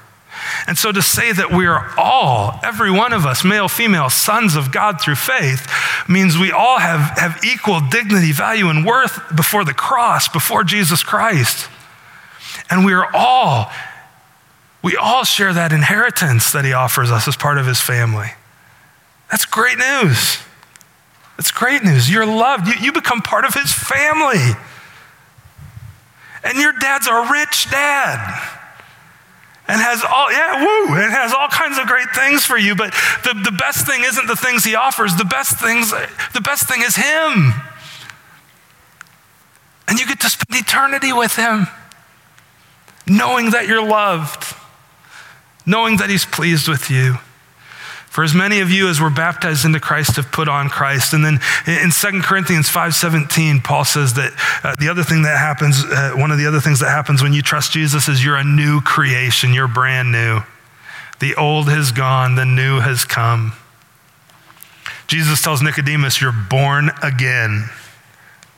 And 0.66 0.78
so 0.78 0.94
to 0.94 1.02
say 1.02 1.34
that 1.34 1.52
we 1.52 1.66
are 1.66 1.94
all, 1.98 2.58
every 2.64 2.90
one 2.90 3.12
of 3.12 3.26
us, 3.26 3.44
male, 3.44 3.68
female, 3.68 4.10
sons 4.10 4.56
of 4.56 4.72
God 4.72 5.02
through 5.02 5.16
faith, 5.16 5.70
means 6.08 6.38
we 6.38 6.54
all 6.54 6.80
have, 6.80 7.20
have 7.20 7.44
equal 7.44 7.82
dignity, 7.82 8.32
value, 8.32 8.70
and 8.70 8.86
worth 8.86 9.20
before 9.36 9.66
the 9.66 9.74
cross, 9.74 10.30
before 10.30 10.64
Jesus 10.64 11.04
Christ. 11.04 11.68
And 12.72 12.86
we 12.86 12.94
are 12.94 13.14
all, 13.14 13.70
we 14.82 14.96
all 14.96 15.26
share 15.26 15.54
that 15.54 15.74
inheritance 15.74 16.54
that 16.54 16.64
he 16.64 16.72
offers 16.72 17.12
us 17.12 17.28
as 17.28 17.36
part 17.36 17.58
of 17.58 17.68
his 17.68 17.82
family. 17.82 18.30
That's 19.30 19.46
great 19.46 19.78
news. 19.78 20.40
That's 21.36 21.52
great 21.52 21.84
news. 21.84 22.10
You're 22.10 22.26
loved. 22.26 22.68
You, 22.68 22.74
you 22.82 22.92
become 22.94 23.22
part 23.22 23.44
of 23.44 23.54
his 23.54 23.74
family. 23.74 24.56
And 26.46 26.58
your 26.58 26.72
dad's 26.72 27.08
a 27.08 27.28
rich 27.30 27.70
dad 27.70 28.58
and 29.68 29.80
has 29.80 30.04
all, 30.04 30.32
yeah, 30.32 30.64
woo, 30.64 30.96
and 30.96 31.12
has 31.12 31.34
all 31.34 31.50
kinds 31.50 31.78
of 31.78 31.88
great 31.88 32.10
things 32.16 32.46
for 32.46 32.58
you. 32.58 32.74
But 32.76 32.94
the, 33.24 33.40
the 33.44 33.52
best 33.52 33.86
thing 33.86 34.02
isn't 34.04 34.28
the 34.28 34.36
things 34.36 34.64
he 34.64 34.76
offers. 34.76 35.16
The 35.18 35.26
best 35.26 35.60
things, 35.60 35.92
the 36.34 36.42
best 36.42 36.68
thing 36.68 36.82
is 36.82 36.96
him. 36.96 37.54
And 39.88 40.00
you 40.00 40.08
get 40.08 40.22
to 40.22 40.30
spend 40.30 40.60
eternity 40.60 41.12
with 41.12 41.36
him 41.36 41.68
knowing 43.18 43.52
that 43.52 43.68
you're 43.68 43.86
loved, 43.86 44.56
knowing 45.66 45.98
that 45.98 46.10
He's 46.10 46.26
pleased 46.26 46.68
with 46.68 46.90
you. 46.90 47.18
For 48.10 48.26
as 48.26 48.34
many 48.34 48.60
of 48.60 48.70
you 48.70 48.90
as 48.90 49.00
were 49.00 49.10
baptized 49.10 49.64
into 49.64 49.80
Christ 49.80 50.18
have 50.18 50.34
put 50.34 50.50
on 50.50 50.68
Christ. 50.68 51.14
And 51.14 51.24
then 51.24 51.40
in 51.66 51.92
2 51.92 52.22
Corinthians 52.22 52.70
5:17, 52.70 53.64
Paul 53.64 53.86
says 53.86 54.16
that 54.16 54.34
uh, 54.64 54.76
the 54.80 54.90
other 54.90 55.04
thing 55.04 55.22
that 55.22 55.38
happens, 55.38 55.86
uh, 55.86 56.12
one 56.16 56.30
of 56.30 56.38
the 56.38 56.46
other 56.46 56.60
things 56.60 56.82
that 56.82 56.90
happens 56.90 57.24
when 57.24 57.32
you 57.32 57.42
trust 57.42 57.72
Jesus 57.72 58.10
is 58.10 58.24
you're 58.24 58.36
a 58.36 58.44
new 58.44 58.82
creation, 58.82 59.54
you're 59.54 59.68
brand 59.68 60.12
new. 60.12 60.42
The 61.20 61.36
old 61.36 61.70
has 61.70 61.92
gone, 61.92 62.36
the 62.36 62.46
new 62.46 62.80
has 62.80 63.06
come. 63.06 63.54
Jesus 65.08 65.42
tells 65.42 65.62
Nicodemus, 65.62 66.20
You're 66.20 66.32
born 66.32 66.92
again 67.02 67.70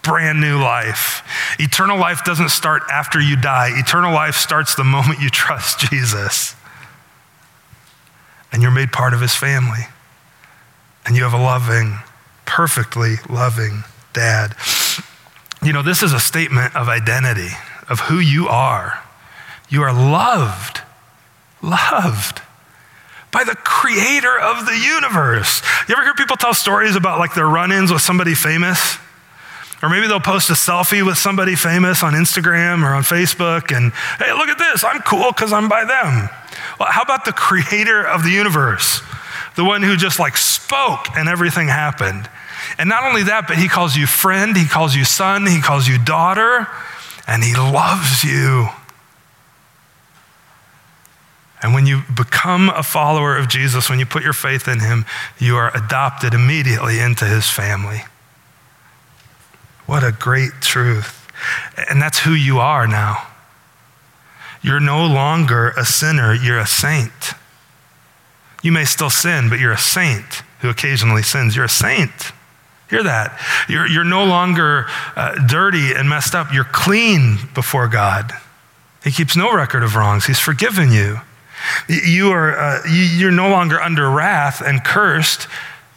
brand 0.04 0.40
new 0.40 0.60
life. 0.60 1.24
Eternal 1.60 1.98
life 1.98 2.24
doesn't 2.24 2.50
start 2.50 2.84
after 2.92 3.20
you 3.20 3.36
die, 3.36 3.72
eternal 3.74 4.14
life 4.14 4.36
starts 4.36 4.76
the 4.76 4.84
moment 4.84 5.20
you 5.20 5.30
trust 5.30 5.80
Jesus. 5.80 6.56
And 8.52 8.62
you're 8.62 8.72
made 8.72 8.92
part 8.92 9.14
of 9.14 9.22
his 9.22 9.34
family. 9.34 9.88
And 11.06 11.16
you 11.16 11.24
have 11.24 11.34
a 11.34 11.42
loving, 11.42 11.98
perfectly 12.46 13.16
loving 13.28 13.84
dad. 14.14 14.56
You 15.64 15.74
know, 15.74 15.82
this 15.82 16.04
is 16.04 16.14
a 16.14 16.20
statement 16.20 16.76
of 16.76 16.88
identity, 16.88 17.50
of 17.90 18.02
who 18.02 18.20
you 18.20 18.48
are. 18.48 19.02
You 19.70 19.82
are 19.82 19.94
loved, 19.94 20.82
loved 21.62 22.42
by 23.32 23.44
the 23.44 23.56
creator 23.56 24.40
of 24.40 24.66
the 24.66 24.78
universe. 24.78 25.64
You 25.88 25.96
ever 25.96 26.04
hear 26.04 26.14
people 26.14 26.38
tell 26.38 26.54
stories 26.54 26.96
about 26.96 27.18
like 27.18 27.34
their 27.34 27.48
run 27.48 27.72
ins 27.72 27.92
with 27.92 28.02
somebody 28.02 28.36
famous? 28.36 28.98
Or 29.84 29.90
maybe 29.90 30.08
they'll 30.08 30.22
post 30.22 30.50
a 30.50 30.54
selfie 30.54 31.06
with 31.06 31.18
somebody 31.18 31.56
famous 31.56 32.04
on 32.04 32.14
Instagram 32.14 32.84
or 32.84 32.96
on 32.96 33.04
Facebook 33.04 33.76
and, 33.76 33.92
hey, 34.18 34.32
look 34.32 34.48
at 34.48 34.58
this, 34.58 34.82
I'm 34.82 35.02
cool 35.02 35.34
because 35.34 35.52
I'm 35.52 35.68
by 35.68 35.84
them. 35.84 36.30
Well, 36.80 36.88
how 36.90 37.02
about 37.02 37.26
the 37.26 37.34
creator 37.34 38.02
of 38.02 38.24
the 38.24 38.30
universe? 38.30 39.02
The 39.58 39.66
one 39.66 39.84
who 39.84 39.98
just 39.98 40.20
like 40.20 40.38
spoke 40.38 41.18
and 41.18 41.28
everything 41.28 41.68
happened. 41.68 42.30
And 42.78 42.88
not 42.88 43.04
only 43.04 43.24
that, 43.24 43.46
but 43.46 43.58
he 43.58 43.68
calls 43.68 43.98
you 43.98 44.08
friend, 44.08 44.56
he 44.56 44.66
calls 44.66 44.96
you 44.96 45.04
son, 45.04 45.46
he 45.46 45.60
calls 45.60 45.86
you 45.86 45.98
daughter, 45.98 46.66
and 47.28 47.44
he 47.44 47.54
loves 47.54 48.24
you. 48.24 48.70
And 51.62 51.74
when 51.74 51.86
you 51.86 52.04
become 52.16 52.70
a 52.70 52.84
follower 52.84 53.36
of 53.36 53.50
Jesus, 53.50 53.90
when 53.90 54.00
you 54.00 54.06
put 54.06 54.24
your 54.24 54.32
faith 54.32 54.70
in 54.70 54.80
him, 54.80 55.06
you 55.40 55.58
are 55.58 55.76
adopted 55.76 56.34
immediately 56.34 57.00
into 57.00 57.26
his 57.26 57.50
family. 57.50 58.04
What 59.86 60.04
a 60.04 60.12
great 60.12 60.52
truth. 60.62 61.28
And 61.90 62.02
that's 62.02 62.20
who 62.20 62.34
you 62.34 62.60
are 62.60 62.88
now. 62.88 63.28
You're 64.62 64.80
no 64.80 65.06
longer 65.06 65.70
a 65.72 65.86
sinner, 65.86 66.34
you're 66.34 66.60
a 66.60 66.68
saint. 66.68 67.34
You 68.62 68.72
may 68.72 68.86
still 68.86 69.10
sin, 69.10 69.50
but 69.50 69.60
you're 69.60 69.74
a 69.74 69.78
saint 69.78 70.42
who 70.62 70.70
occasionally 70.70 71.22
sins. 71.22 71.56
You're 71.56 71.66
a 71.66 71.70
saint. 71.70 72.32
Hear 72.90 73.04
that. 73.04 73.40
You're, 73.68 73.88
you're 73.88 74.06
no 74.06 74.24
longer 74.24 74.86
uh, 75.16 75.36
dirty 75.48 75.94
and 75.94 76.08
messed 76.08 76.34
up. 76.34 76.54
You're 76.54 76.64
clean 76.64 77.38
before 77.54 77.90
God. 77.90 78.32
He 79.04 79.12
keeps 79.12 79.36
no 79.36 79.54
record 79.54 79.84
of 79.84 79.96
wrongs. 79.96 80.26
He's 80.26 80.40
forgiven 80.40 80.92
you. 80.92 81.20
You 81.90 82.32
are, 82.32 82.58
uh, 82.58 82.82
you, 82.90 83.28
are 83.28 83.32
no 83.32 83.50
longer 83.50 83.82
under 83.82 84.10
wrath 84.10 84.62
and 84.62 84.84
cursed. 84.84 85.48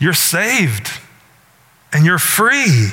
You're 0.01 0.13
saved 0.13 0.91
and 1.93 2.05
you're 2.05 2.19
free. 2.19 2.91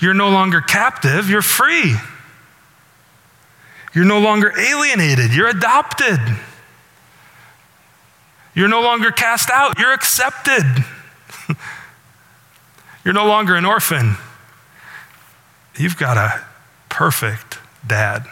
You're 0.00 0.14
no 0.14 0.30
longer 0.30 0.60
captive, 0.60 1.28
you're 1.28 1.42
free. 1.42 1.94
You're 3.94 4.04
no 4.04 4.20
longer 4.20 4.52
alienated, 4.58 5.34
you're 5.34 5.48
adopted. 5.48 6.20
You're 8.54 8.68
no 8.68 8.80
longer 8.80 9.10
cast 9.10 9.50
out, 9.50 9.78
you're 9.78 9.92
accepted. 9.92 10.84
you're 13.04 13.14
no 13.14 13.26
longer 13.26 13.54
an 13.54 13.64
orphan. 13.64 14.16
You've 15.76 15.96
got 15.96 16.16
a 16.16 16.44
perfect 16.88 17.58
dad. 17.86 18.26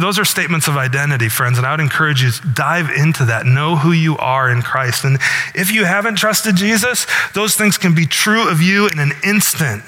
Those 0.00 0.18
are 0.18 0.24
statements 0.24 0.66
of 0.66 0.76
identity, 0.76 1.28
friends, 1.28 1.58
and 1.58 1.66
I 1.66 1.72
would 1.72 1.80
encourage 1.80 2.22
you 2.22 2.30
to 2.30 2.48
dive 2.48 2.88
into 2.90 3.26
that. 3.26 3.44
Know 3.44 3.76
who 3.76 3.92
you 3.92 4.16
are 4.16 4.50
in 4.50 4.62
Christ. 4.62 5.04
And 5.04 5.18
if 5.54 5.70
you 5.70 5.84
haven't 5.84 6.16
trusted 6.16 6.56
Jesus, 6.56 7.06
those 7.34 7.54
things 7.54 7.76
can 7.76 7.94
be 7.94 8.06
true 8.06 8.48
of 8.48 8.62
you 8.62 8.88
in 8.88 8.98
an 8.98 9.12
instant. 9.22 9.82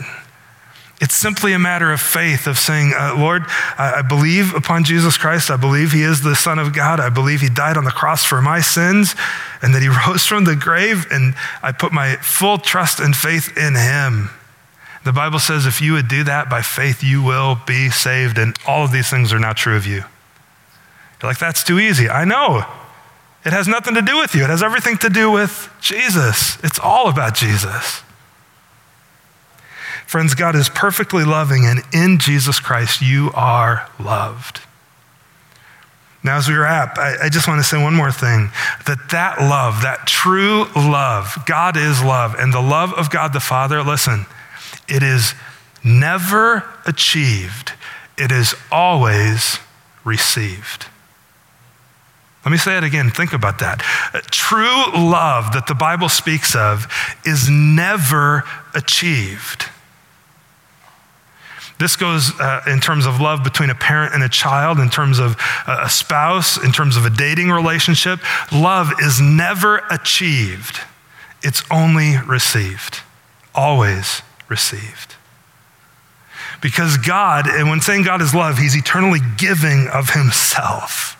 It's 1.00 1.14
simply 1.14 1.52
a 1.54 1.58
matter 1.58 1.92
of 1.92 2.00
faith, 2.00 2.46
of 2.46 2.58
saying, 2.58 2.92
uh, 2.96 3.16
Lord, 3.18 3.42
I, 3.78 3.94
I 3.98 4.02
believe 4.02 4.54
upon 4.54 4.84
Jesus 4.84 5.18
Christ. 5.18 5.50
I 5.50 5.56
believe 5.56 5.92
he 5.92 6.02
is 6.02 6.22
the 6.22 6.36
Son 6.36 6.58
of 6.58 6.72
God. 6.72 7.00
I 7.00 7.08
believe 7.08 7.40
he 7.40 7.48
died 7.48 7.76
on 7.76 7.84
the 7.84 7.90
cross 7.90 8.24
for 8.24 8.40
my 8.40 8.60
sins 8.60 9.14
and 9.60 9.74
that 9.74 9.82
he 9.82 9.88
rose 10.06 10.24
from 10.24 10.44
the 10.44 10.56
grave. 10.56 11.06
And 11.10 11.34
I 11.62 11.72
put 11.72 11.92
my 11.92 12.16
full 12.16 12.58
trust 12.58 13.00
and 13.00 13.16
faith 13.16 13.56
in 13.56 13.74
him. 13.74 14.30
The 15.04 15.12
Bible 15.12 15.38
says 15.38 15.66
if 15.66 15.80
you 15.80 15.92
would 15.92 16.08
do 16.08 16.24
that 16.24 16.48
by 16.48 16.62
faith, 16.62 17.02
you 17.02 17.22
will 17.22 17.58
be 17.66 17.90
saved. 17.90 18.38
And 18.38 18.56
all 18.66 18.84
of 18.84 18.92
these 18.92 19.10
things 19.10 19.32
are 19.32 19.38
not 19.38 19.56
true 19.56 19.76
of 19.76 19.86
you. 19.86 20.04
You're 21.22 21.30
like, 21.30 21.38
that's 21.38 21.62
too 21.62 21.78
easy. 21.78 22.08
I 22.08 22.24
know. 22.24 22.64
It 23.44 23.52
has 23.52 23.68
nothing 23.68 23.94
to 23.94 24.02
do 24.02 24.18
with 24.18 24.34
you, 24.34 24.44
it 24.44 24.50
has 24.50 24.62
everything 24.62 24.96
to 24.98 25.10
do 25.10 25.30
with 25.30 25.70
Jesus. 25.80 26.56
It's 26.64 26.78
all 26.78 27.08
about 27.08 27.34
Jesus. 27.34 28.02
Friends, 30.06 30.34
God 30.34 30.54
is 30.54 30.68
perfectly 30.68 31.24
loving, 31.24 31.64
and 31.64 31.82
in 31.92 32.18
Jesus 32.18 32.60
Christ, 32.60 33.02
you 33.02 33.30
are 33.34 33.88
loved. 33.98 34.60
Now, 36.22 36.38
as 36.38 36.48
we 36.48 36.54
wrap, 36.54 36.98
I, 36.98 37.24
I, 37.24 37.28
just 37.28 37.48
want 37.48 37.60
to 37.60 37.64
say 37.64 37.82
one 37.82 37.94
more 37.94 38.12
thing 38.12 38.50
that 38.86 39.10
that 39.10 39.40
love, 39.40 39.82
that 39.82 40.06
true 40.06 40.64
love, 40.74 41.36
God 41.46 41.76
is 41.76 42.02
love, 42.02 42.34
and 42.38 42.52
the 42.52 42.62
love 42.62 42.94
of 42.94 43.10
God 43.10 43.34
the 43.34 43.40
Father, 43.40 43.82
listen, 43.82 44.24
it 44.88 45.02
is 45.02 45.34
never 45.82 46.64
achieved, 46.86 47.72
it 48.16 48.32
is 48.32 48.54
always 48.70 49.58
received. 50.04 50.86
Let 52.44 52.52
me 52.52 52.58
say 52.58 52.76
it 52.76 52.84
again. 52.84 53.10
Think 53.10 53.32
about 53.32 53.60
that. 53.60 53.78
True 54.30 54.84
love 54.94 55.52
that 55.52 55.66
the 55.66 55.74
Bible 55.74 56.10
speaks 56.10 56.54
of 56.54 56.86
is 57.24 57.48
never 57.48 58.44
achieved. 58.74 59.70
This 61.78 61.96
goes 61.96 62.38
uh, 62.38 62.62
in 62.66 62.80
terms 62.80 63.06
of 63.06 63.20
love 63.20 63.42
between 63.42 63.70
a 63.70 63.74
parent 63.74 64.14
and 64.14 64.22
a 64.22 64.28
child, 64.28 64.78
in 64.78 64.90
terms 64.90 65.18
of 65.18 65.36
a 65.66 65.88
spouse, 65.88 66.62
in 66.62 66.70
terms 66.70 66.96
of 66.96 67.04
a 67.04 67.10
dating 67.10 67.50
relationship. 67.50 68.20
Love 68.52 68.92
is 69.00 69.20
never 69.20 69.82
achieved, 69.90 70.80
it's 71.42 71.62
only 71.70 72.16
received, 72.26 73.00
always 73.54 74.22
received. 74.48 75.16
Because 76.60 76.96
God, 76.96 77.46
and 77.46 77.68
when 77.68 77.80
saying 77.80 78.04
God 78.04 78.22
is 78.22 78.34
love, 78.34 78.58
He's 78.58 78.76
eternally 78.76 79.20
giving 79.36 79.88
of 79.88 80.10
Himself. 80.10 81.14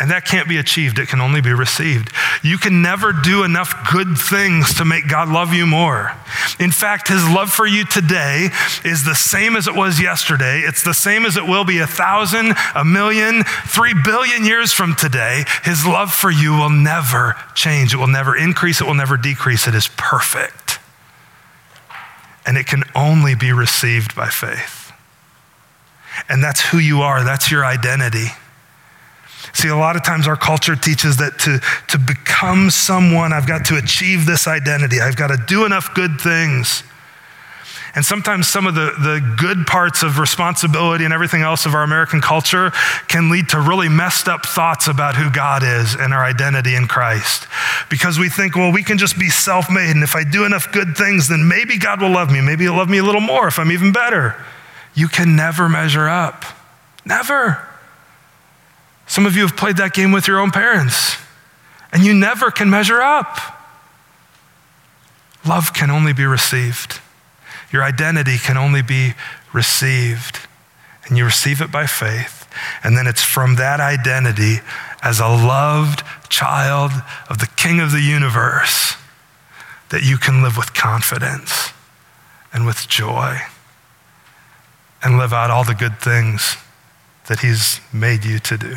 And 0.00 0.12
that 0.12 0.24
can't 0.24 0.48
be 0.48 0.58
achieved, 0.58 1.00
it 1.00 1.08
can 1.08 1.20
only 1.20 1.40
be 1.40 1.52
received. 1.52 2.12
You 2.44 2.56
can 2.56 2.82
never 2.82 3.12
do 3.12 3.42
enough 3.42 3.90
good 3.90 4.16
things 4.16 4.74
to 4.74 4.84
make 4.84 5.08
God 5.08 5.28
love 5.28 5.52
you 5.52 5.66
more. 5.66 6.14
In 6.60 6.70
fact, 6.70 7.08
His 7.08 7.28
love 7.28 7.50
for 7.50 7.66
you 7.66 7.84
today 7.84 8.50
is 8.84 9.04
the 9.04 9.16
same 9.16 9.56
as 9.56 9.66
it 9.66 9.74
was 9.74 10.00
yesterday. 10.00 10.60
It's 10.60 10.84
the 10.84 10.94
same 10.94 11.26
as 11.26 11.36
it 11.36 11.48
will 11.48 11.64
be 11.64 11.78
a 11.78 11.86
thousand, 11.86 12.54
a 12.76 12.84
million, 12.84 13.42
three 13.66 13.94
billion 14.04 14.44
years 14.44 14.72
from 14.72 14.94
today. 14.94 15.44
His 15.64 15.84
love 15.84 16.12
for 16.12 16.30
you 16.30 16.52
will 16.52 16.70
never 16.70 17.34
change. 17.54 17.92
It 17.92 17.96
will 17.96 18.06
never 18.06 18.36
increase, 18.36 18.80
it 18.80 18.86
will 18.86 18.94
never 18.94 19.16
decrease. 19.16 19.66
It 19.66 19.74
is 19.74 19.88
perfect 19.96 20.57
and 22.48 22.56
it 22.56 22.66
can 22.66 22.82
only 22.94 23.34
be 23.34 23.52
received 23.52 24.16
by 24.16 24.30
faith. 24.30 24.90
And 26.30 26.42
that's 26.42 26.62
who 26.62 26.78
you 26.78 27.02
are, 27.02 27.22
that's 27.22 27.50
your 27.50 27.62
identity. 27.62 28.28
See, 29.52 29.68
a 29.68 29.76
lot 29.76 29.96
of 29.96 30.02
times 30.02 30.26
our 30.26 30.36
culture 30.36 30.74
teaches 30.74 31.18
that 31.18 31.38
to, 31.40 31.60
to 31.88 31.98
become 31.98 32.70
someone, 32.70 33.34
I've 33.34 33.46
got 33.46 33.66
to 33.66 33.76
achieve 33.76 34.24
this 34.24 34.48
identity. 34.48 34.98
I've 34.98 35.14
got 35.14 35.26
to 35.26 35.36
do 35.46 35.66
enough 35.66 35.94
good 35.94 36.18
things. 36.18 36.82
And 37.98 38.04
sometimes 38.04 38.46
some 38.46 38.68
of 38.68 38.76
the, 38.76 38.92
the 38.96 39.34
good 39.36 39.66
parts 39.66 40.04
of 40.04 40.20
responsibility 40.20 41.04
and 41.04 41.12
everything 41.12 41.42
else 41.42 41.66
of 41.66 41.74
our 41.74 41.82
American 41.82 42.20
culture 42.20 42.70
can 43.08 43.28
lead 43.28 43.48
to 43.48 43.60
really 43.60 43.88
messed 43.88 44.28
up 44.28 44.46
thoughts 44.46 44.86
about 44.86 45.16
who 45.16 45.28
God 45.32 45.64
is 45.64 45.96
and 45.96 46.14
our 46.14 46.22
identity 46.22 46.76
in 46.76 46.86
Christ. 46.86 47.48
Because 47.90 48.16
we 48.16 48.28
think, 48.28 48.54
well, 48.54 48.70
we 48.70 48.84
can 48.84 48.98
just 48.98 49.18
be 49.18 49.28
self 49.30 49.68
made. 49.68 49.90
And 49.90 50.04
if 50.04 50.14
I 50.14 50.22
do 50.22 50.44
enough 50.44 50.70
good 50.70 50.96
things, 50.96 51.26
then 51.26 51.48
maybe 51.48 51.76
God 51.76 52.00
will 52.00 52.12
love 52.12 52.30
me. 52.30 52.40
Maybe 52.40 52.62
He'll 52.62 52.76
love 52.76 52.88
me 52.88 52.98
a 52.98 53.02
little 53.02 53.20
more 53.20 53.48
if 53.48 53.58
I'm 53.58 53.72
even 53.72 53.90
better. 53.90 54.36
You 54.94 55.08
can 55.08 55.34
never 55.34 55.68
measure 55.68 56.08
up. 56.08 56.44
Never. 57.04 57.68
Some 59.08 59.26
of 59.26 59.34
you 59.34 59.42
have 59.42 59.56
played 59.56 59.78
that 59.78 59.92
game 59.92 60.12
with 60.12 60.28
your 60.28 60.38
own 60.38 60.52
parents, 60.52 61.16
and 61.90 62.04
you 62.04 62.14
never 62.14 62.52
can 62.52 62.70
measure 62.70 63.02
up. 63.02 63.40
Love 65.44 65.74
can 65.74 65.90
only 65.90 66.12
be 66.12 66.26
received. 66.26 67.00
Your 67.70 67.82
identity 67.82 68.38
can 68.38 68.56
only 68.56 68.82
be 68.82 69.12
received, 69.52 70.40
and 71.04 71.16
you 71.16 71.24
receive 71.24 71.60
it 71.60 71.70
by 71.70 71.86
faith. 71.86 72.48
And 72.82 72.96
then 72.96 73.06
it's 73.06 73.22
from 73.22 73.56
that 73.56 73.80
identity 73.80 74.56
as 75.02 75.20
a 75.20 75.28
loved 75.28 76.02
child 76.28 76.90
of 77.28 77.38
the 77.38 77.48
King 77.56 77.80
of 77.80 77.92
the 77.92 78.00
universe 78.00 78.96
that 79.90 80.02
you 80.02 80.16
can 80.18 80.42
live 80.42 80.56
with 80.56 80.74
confidence 80.74 81.72
and 82.52 82.66
with 82.66 82.88
joy 82.88 83.38
and 85.02 85.18
live 85.18 85.32
out 85.32 85.50
all 85.50 85.64
the 85.64 85.74
good 85.74 85.98
things 86.00 86.56
that 87.26 87.40
He's 87.40 87.80
made 87.92 88.24
you 88.24 88.38
to 88.40 88.58
do 88.58 88.76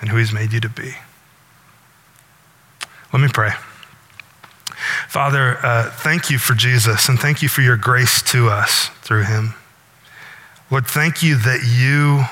and 0.00 0.10
who 0.10 0.16
He's 0.16 0.32
made 0.32 0.52
you 0.52 0.60
to 0.60 0.68
be. 0.68 0.94
Let 3.12 3.22
me 3.22 3.28
pray. 3.32 3.52
Father, 5.08 5.58
uh, 5.64 5.90
thank 5.90 6.30
you 6.30 6.38
for 6.38 6.54
Jesus 6.54 7.08
and 7.08 7.18
thank 7.18 7.42
you 7.42 7.48
for 7.48 7.62
your 7.62 7.76
grace 7.76 8.22
to 8.32 8.48
us 8.48 8.88
through 9.02 9.24
him. 9.24 9.54
Lord, 10.70 10.86
thank 10.86 11.22
you 11.22 11.36
that 11.36 11.62
you 11.64 12.24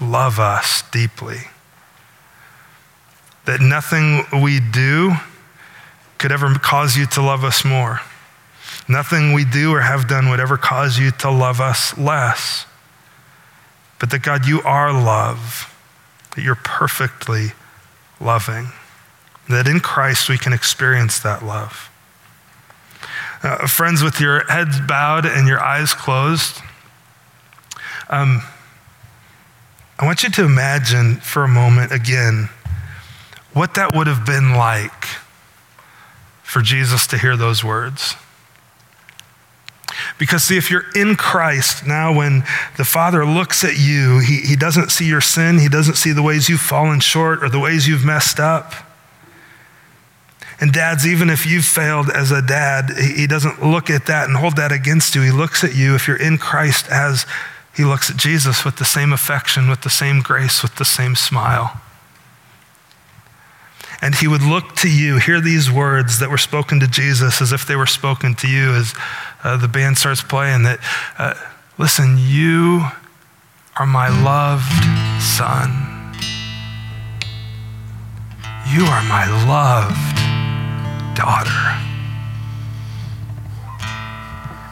love 0.00 0.38
us 0.38 0.82
deeply, 0.90 1.38
that 3.44 3.60
nothing 3.60 4.24
we 4.42 4.60
do 4.60 5.12
could 6.18 6.32
ever 6.32 6.54
cause 6.54 6.96
you 6.96 7.06
to 7.06 7.22
love 7.22 7.44
us 7.44 7.64
more. 7.64 8.00
Nothing 8.88 9.32
we 9.32 9.44
do 9.44 9.72
or 9.72 9.80
have 9.80 10.08
done 10.08 10.30
would 10.30 10.40
ever 10.40 10.56
cause 10.56 10.98
you 10.98 11.10
to 11.12 11.30
love 11.30 11.60
us 11.60 11.96
less. 11.98 12.66
But 13.98 14.10
that 14.10 14.22
God, 14.22 14.46
you 14.46 14.62
are 14.62 14.92
love, 14.92 15.74
that 16.34 16.42
you're 16.42 16.54
perfectly 16.54 17.52
loving, 18.20 18.68
that 19.48 19.66
in 19.66 19.80
Christ 19.80 20.28
we 20.28 20.38
can 20.38 20.52
experience 20.52 21.18
that 21.20 21.44
love. 21.44 21.89
Uh, 23.42 23.66
friends, 23.66 24.02
with 24.02 24.20
your 24.20 24.44
heads 24.50 24.78
bowed 24.80 25.24
and 25.24 25.48
your 25.48 25.60
eyes 25.60 25.94
closed, 25.94 26.60
um, 28.10 28.42
I 29.98 30.04
want 30.04 30.22
you 30.22 30.30
to 30.30 30.44
imagine 30.44 31.16
for 31.16 31.44
a 31.44 31.48
moment 31.48 31.90
again 31.90 32.50
what 33.54 33.74
that 33.74 33.94
would 33.94 34.06
have 34.06 34.26
been 34.26 34.52
like 34.52 35.04
for 36.42 36.60
Jesus 36.60 37.06
to 37.08 37.18
hear 37.18 37.36
those 37.36 37.64
words. 37.64 38.14
Because, 40.18 40.44
see, 40.44 40.58
if 40.58 40.70
you're 40.70 40.90
in 40.94 41.16
Christ, 41.16 41.86
now 41.86 42.14
when 42.14 42.44
the 42.76 42.84
Father 42.84 43.24
looks 43.24 43.64
at 43.64 43.78
you, 43.78 44.18
he, 44.18 44.40
he 44.40 44.56
doesn't 44.56 44.90
see 44.90 45.06
your 45.06 45.20
sin, 45.20 45.58
He 45.58 45.68
doesn't 45.68 45.96
see 45.96 46.12
the 46.12 46.22
ways 46.22 46.48
you've 46.48 46.60
fallen 46.60 47.00
short 47.00 47.42
or 47.42 47.48
the 47.48 47.58
ways 47.58 47.88
you've 47.88 48.04
messed 48.04 48.38
up. 48.38 48.74
And, 50.60 50.72
dads, 50.72 51.06
even 51.06 51.30
if 51.30 51.46
you've 51.46 51.64
failed 51.64 52.10
as 52.10 52.30
a 52.30 52.42
dad, 52.42 52.90
He 52.98 53.26
doesn't 53.26 53.64
look 53.64 53.88
at 53.88 54.06
that 54.06 54.28
and 54.28 54.36
hold 54.36 54.56
that 54.56 54.72
against 54.72 55.14
you. 55.14 55.22
He 55.22 55.30
looks 55.30 55.64
at 55.64 55.74
you, 55.74 55.94
if 55.94 56.06
you're 56.06 56.20
in 56.20 56.38
Christ, 56.38 56.86
as 56.90 57.26
He 57.74 57.84
looks 57.84 58.10
at 58.10 58.16
Jesus 58.16 58.64
with 58.64 58.76
the 58.76 58.84
same 58.84 59.12
affection, 59.12 59.70
with 59.70 59.82
the 59.82 59.90
same 59.90 60.20
grace, 60.20 60.62
with 60.62 60.76
the 60.76 60.84
same 60.84 61.16
smile 61.16 61.80
and 64.02 64.14
he 64.14 64.26
would 64.26 64.42
look 64.42 64.74
to 64.76 64.90
you, 64.90 65.18
hear 65.18 65.40
these 65.40 65.70
words 65.70 66.20
that 66.20 66.30
were 66.30 66.38
spoken 66.38 66.80
to 66.80 66.86
Jesus 66.86 67.42
as 67.42 67.52
if 67.52 67.66
they 67.66 67.76
were 67.76 67.86
spoken 67.86 68.34
to 68.36 68.48
you 68.48 68.74
as 68.74 68.94
uh, 69.44 69.56
the 69.56 69.68
band 69.68 69.98
starts 69.98 70.22
playing 70.22 70.62
that, 70.62 70.78
uh, 71.18 71.34
listen, 71.78 72.16
you 72.18 72.82
are 73.78 73.86
my 73.86 74.08
loved 74.08 74.64
son. 75.22 75.70
You 78.72 78.84
are 78.84 79.02
my 79.02 79.26
loved 79.46 80.29
daughter. 81.20 81.60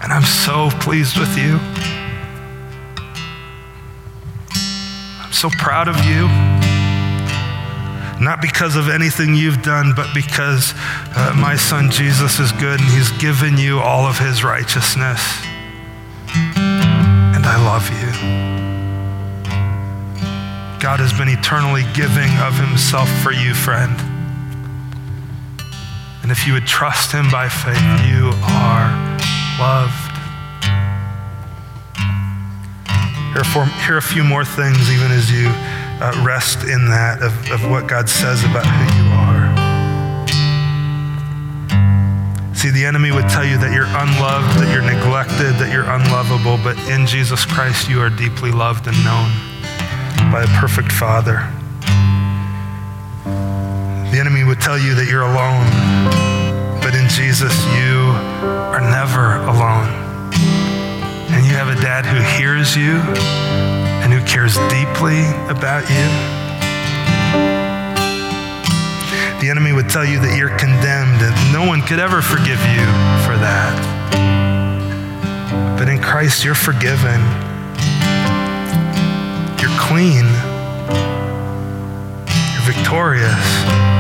And 0.03 0.11
I'm 0.11 0.25
so 0.25 0.71
pleased 0.81 1.19
with 1.19 1.37
you. 1.37 1.59
I'm 5.21 5.33
so 5.33 5.51
proud 5.51 5.89
of 5.89 6.03
you 6.07 6.27
not 8.21 8.43
because 8.43 8.75
of 8.75 8.89
anything 8.89 9.35
you've 9.35 9.63
done, 9.63 9.93
but 9.95 10.13
because 10.13 10.75
uh, 11.15 11.33
my 11.37 11.55
son 11.55 11.89
Jesus 11.91 12.41
is 12.41 12.51
good 12.53 12.81
and 12.81 12.91
he's 12.91 13.13
given 13.13 13.57
you 13.57 13.79
all 13.79 14.07
of 14.07 14.19
his 14.19 14.43
righteousness. 14.43 15.21
And 16.35 17.47
I 17.47 17.57
love 17.65 17.89
you. 17.91 18.11
God 20.81 20.99
has 20.99 21.13
been 21.13 21.29
eternally 21.29 21.85
giving 21.95 22.31
of 22.39 22.55
himself 22.59 23.09
for 23.23 23.33
you, 23.33 23.55
friend. 23.55 24.08
And 26.29 26.37
if 26.37 26.47
you 26.47 26.53
would 26.53 26.67
trust 26.67 27.11
him 27.11 27.31
by 27.31 27.49
faith, 27.49 27.81
you 28.05 28.29
are 28.45 28.93
loved. 29.59 30.13
Here 33.33 33.41
are, 33.41 33.65
here 33.87 33.95
are 33.95 33.97
a 33.97 34.03
few 34.03 34.23
more 34.23 34.45
things, 34.45 34.93
even 34.93 35.11
as 35.11 35.33
you 35.33 35.49
uh, 35.49 36.23
rest 36.27 36.65
in 36.65 36.91
that 36.91 37.23
of, 37.23 37.33
of 37.51 37.71
what 37.71 37.87
God 37.87 38.11
says 38.11 38.45
about 38.45 38.67
who 38.67 38.85
you 39.01 39.09
are. 39.09 39.49
See, 42.55 42.69
the 42.69 42.85
enemy 42.85 43.11
would 43.11 43.31
tell 43.31 43.47
you 43.47 43.57
that 43.57 43.73
you're 43.73 43.87
unloved, 43.87 44.61
that 44.61 44.71
you're 44.71 44.83
neglected, 44.83 45.55
that 45.57 45.73
you're 45.73 45.89
unlovable, 45.89 46.59
but 46.63 46.77
in 46.91 47.07
Jesus 47.07 47.47
Christ, 47.47 47.89
you 47.89 48.03
are 48.03 48.11
deeply 48.11 48.51
loved 48.51 48.87
and 48.87 49.03
known 49.03 49.31
by 50.31 50.43
a 50.43 50.61
perfect 50.61 50.93
Father. 50.93 51.51
The 54.19 54.27
enemy 54.27 54.43
would 54.43 54.61
tell 54.61 54.77
you 54.77 54.97
that 54.97 55.07
you're 55.07 55.23
alone, 55.23 55.63
but 56.83 56.93
in 56.93 57.07
Jesus, 57.09 57.55
you 57.79 58.11
are 58.75 58.81
never 58.81 59.37
alone. 59.47 59.87
And 61.31 61.47
you 61.47 61.55
have 61.55 61.69
a 61.69 61.81
dad 61.81 62.05
who 62.05 62.19
hears 62.35 62.75
you 62.75 62.99
and 64.03 64.13
who 64.13 64.19
cares 64.27 64.59
deeply 64.75 65.23
about 65.47 65.87
you. 65.87 66.03
The 69.39 69.51
enemy 69.51 69.73
would 69.73 69.89
tell 69.89 70.05
you 70.05 70.19
that 70.19 70.37
you're 70.37 70.59
condemned 70.59 71.23
and 71.23 71.53
no 71.53 71.65
one 71.65 71.81
could 71.83 72.01
ever 72.01 72.21
forgive 72.21 72.59
you 72.75 72.83
for 73.23 73.39
that. 73.39 73.79
But 75.79 75.89
in 75.89 76.03
Christ, 76.03 76.45
you're 76.45 76.57
forgiven. 76.59 77.23
You're 79.63 79.79
clean. 79.79 80.27
You're 82.51 82.67
victorious. 82.67 83.98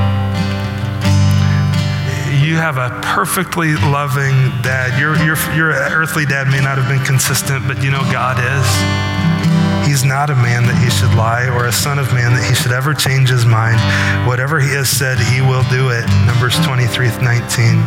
You 2.48 2.56
have 2.56 2.78
a 2.78 2.88
perfectly 3.02 3.76
loving 3.76 4.32
dad. 4.64 4.98
Your, 4.98 5.14
your, 5.18 5.36
your 5.54 5.68
earthly 5.68 6.24
dad 6.24 6.48
may 6.48 6.62
not 6.62 6.78
have 6.78 6.88
been 6.88 7.04
consistent, 7.04 7.68
but 7.68 7.84
you 7.84 7.90
know 7.90 8.00
God 8.10 8.40
is. 8.40 9.86
He's 9.86 10.02
not 10.02 10.30
a 10.30 10.34
man 10.34 10.62
that 10.64 10.80
he 10.82 10.88
should 10.88 11.12
lie 11.12 11.46
or 11.50 11.66
a 11.66 11.72
son 11.72 11.98
of 11.98 12.10
man 12.14 12.32
that 12.32 12.48
he 12.48 12.54
should 12.54 12.72
ever 12.72 12.94
change 12.94 13.28
his 13.28 13.44
mind. 13.44 13.76
Whatever 14.26 14.58
he 14.58 14.70
has 14.70 14.88
said, 14.88 15.18
he 15.18 15.42
will 15.42 15.62
do 15.68 15.90
it. 15.90 16.08
Numbers 16.24 16.56
23 16.64 17.20
19. 17.20 17.84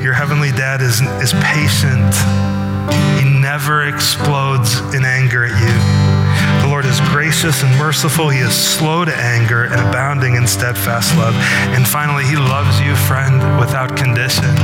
Your 0.00 0.14
heavenly 0.14 0.52
dad 0.52 0.80
is, 0.80 1.00
is 1.18 1.34
patient. 1.42 2.14
He 3.18 3.26
never 3.26 3.88
explodes 3.88 4.78
in 4.94 5.04
anger 5.04 5.46
at 5.46 6.14
you. 6.14 6.17
Lord 6.78 6.86
is 6.86 7.00
gracious 7.10 7.64
and 7.64 7.76
merciful. 7.76 8.28
He 8.28 8.38
is 8.38 8.54
slow 8.54 9.04
to 9.04 9.12
anger 9.12 9.64
and 9.64 9.74
abounding 9.74 10.36
in 10.36 10.46
steadfast 10.46 11.16
love. 11.16 11.34
And 11.74 11.82
finally, 11.84 12.22
He 12.22 12.36
loves 12.36 12.80
you, 12.80 12.94
friend, 12.94 13.42
without 13.58 13.96
condition. 13.96 14.54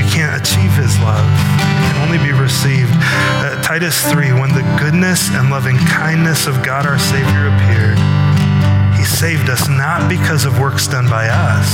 You 0.00 0.04
can't 0.08 0.32
achieve 0.40 0.72
His 0.72 0.98
love 1.00 1.28
it 1.28 1.92
can 1.92 2.08
only 2.08 2.16
be 2.16 2.32
received. 2.32 2.88
Uh, 3.44 3.60
Titus 3.60 4.00
3 4.10 4.32
When 4.32 4.48
the 4.54 4.64
goodness 4.80 5.28
and 5.34 5.50
loving 5.50 5.76
kindness 5.76 6.46
of 6.46 6.62
God 6.64 6.86
our 6.86 6.98
Savior 6.98 7.52
appeared, 7.52 8.00
He 8.96 9.04
saved 9.04 9.50
us 9.50 9.68
not 9.68 10.08
because 10.08 10.46
of 10.46 10.58
works 10.58 10.88
done 10.88 11.04
by 11.04 11.28
us, 11.28 11.68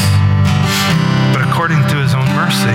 but 1.32 1.46
according 1.46 1.86
to 1.86 2.03
His 2.03 2.14
own 2.14 2.26
mercy. 2.34 2.74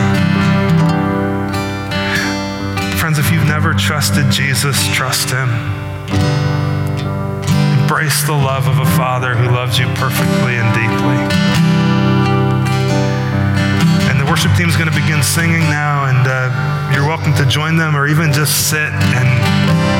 Friends, 2.95 3.19
if 3.19 3.29
you've 3.29 3.43
never 3.43 3.73
trusted 3.73 4.31
Jesus, 4.31 4.87
trust 4.95 5.29
Him. 5.29 5.82
Embrace 7.93 8.23
the 8.23 8.33
love 8.33 8.67
of 8.67 8.79
a 8.79 8.89
Father 8.97 9.35
who 9.35 9.53
loves 9.53 9.77
you 9.77 9.85
perfectly 9.93 10.57
and 10.57 10.65
deeply. 10.73 11.13
And 14.09 14.19
the 14.19 14.25
worship 14.25 14.51
team 14.57 14.67
is 14.67 14.75
going 14.75 14.89
to 14.89 14.95
begin 14.99 15.21
singing 15.21 15.61
now, 15.69 16.05
and 16.05 16.25
uh, 16.25 16.91
you're 16.91 17.05
welcome 17.05 17.35
to 17.35 17.45
join 17.45 17.77
them 17.77 17.95
or 17.95 18.07
even 18.07 18.33
just 18.33 18.67
sit 18.71 18.89
and 18.89 19.29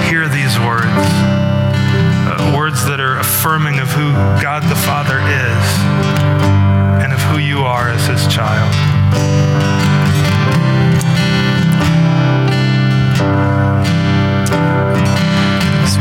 hear 0.09 0.27
these 0.27 0.57
words. 0.65 0.89
Uh, 0.89 2.55
words 2.57 2.83
that 2.87 2.99
are 2.99 3.19
affirming 3.19 3.77
of 3.77 3.89
who 3.89 4.09
God 4.41 4.63
the 4.63 4.79
Father 4.89 5.19
is 5.19 5.65
and 6.97 7.13
of 7.13 7.19
who 7.29 7.37
you 7.37 7.59
are 7.59 7.89
as 7.89 8.07
his 8.07 8.25
child. 8.33 8.73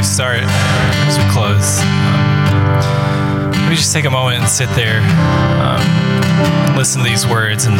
Start, 0.02 0.42
close, 1.42 1.80
um, 1.80 3.50
let 3.50 3.68
me 3.68 3.74
just 3.74 3.92
take 3.92 4.04
a 4.04 4.10
moment 4.10 4.38
and 4.38 4.48
sit 4.48 4.68
there, 4.76 5.00
um, 5.58 5.82
listen 6.76 7.02
to 7.02 7.08
these 7.08 7.26
words, 7.26 7.64
and 7.64 7.76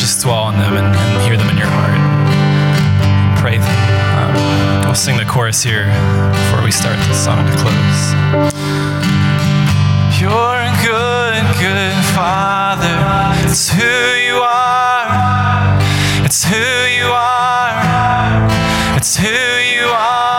just 0.00 0.22
dwell 0.22 0.42
on 0.42 0.58
them 0.58 0.74
and, 0.74 0.86
and 0.86 1.22
hear 1.22 1.36
them 1.36 1.48
in 1.50 1.56
your 1.56 1.70
heart. 1.70 1.94
Pray 3.38 3.58
them. 3.58 3.76
Um, 4.18 4.86
we'll 4.86 4.96
sing 4.96 5.16
the 5.16 5.24
chorus 5.24 5.62
here 5.62 5.86
before 6.34 6.64
we 6.64 6.72
start 6.72 6.98
the 7.06 7.14
song 7.14 7.46
to 7.46 7.54
close. 7.62 8.00
You're 10.18 10.58
a 10.58 10.74
good, 10.82 11.44
good 11.62 11.94
Father. 12.18 12.98
It's 13.46 13.70
who 13.70 13.94
you 14.26 14.42
are. 14.42 15.78
It's 16.26 16.42
who 16.42 16.56
you 16.98 17.06
are. 17.06 18.48
It's 18.96 19.16
who 19.16 19.28
you 19.28 19.86
are. 19.86 20.37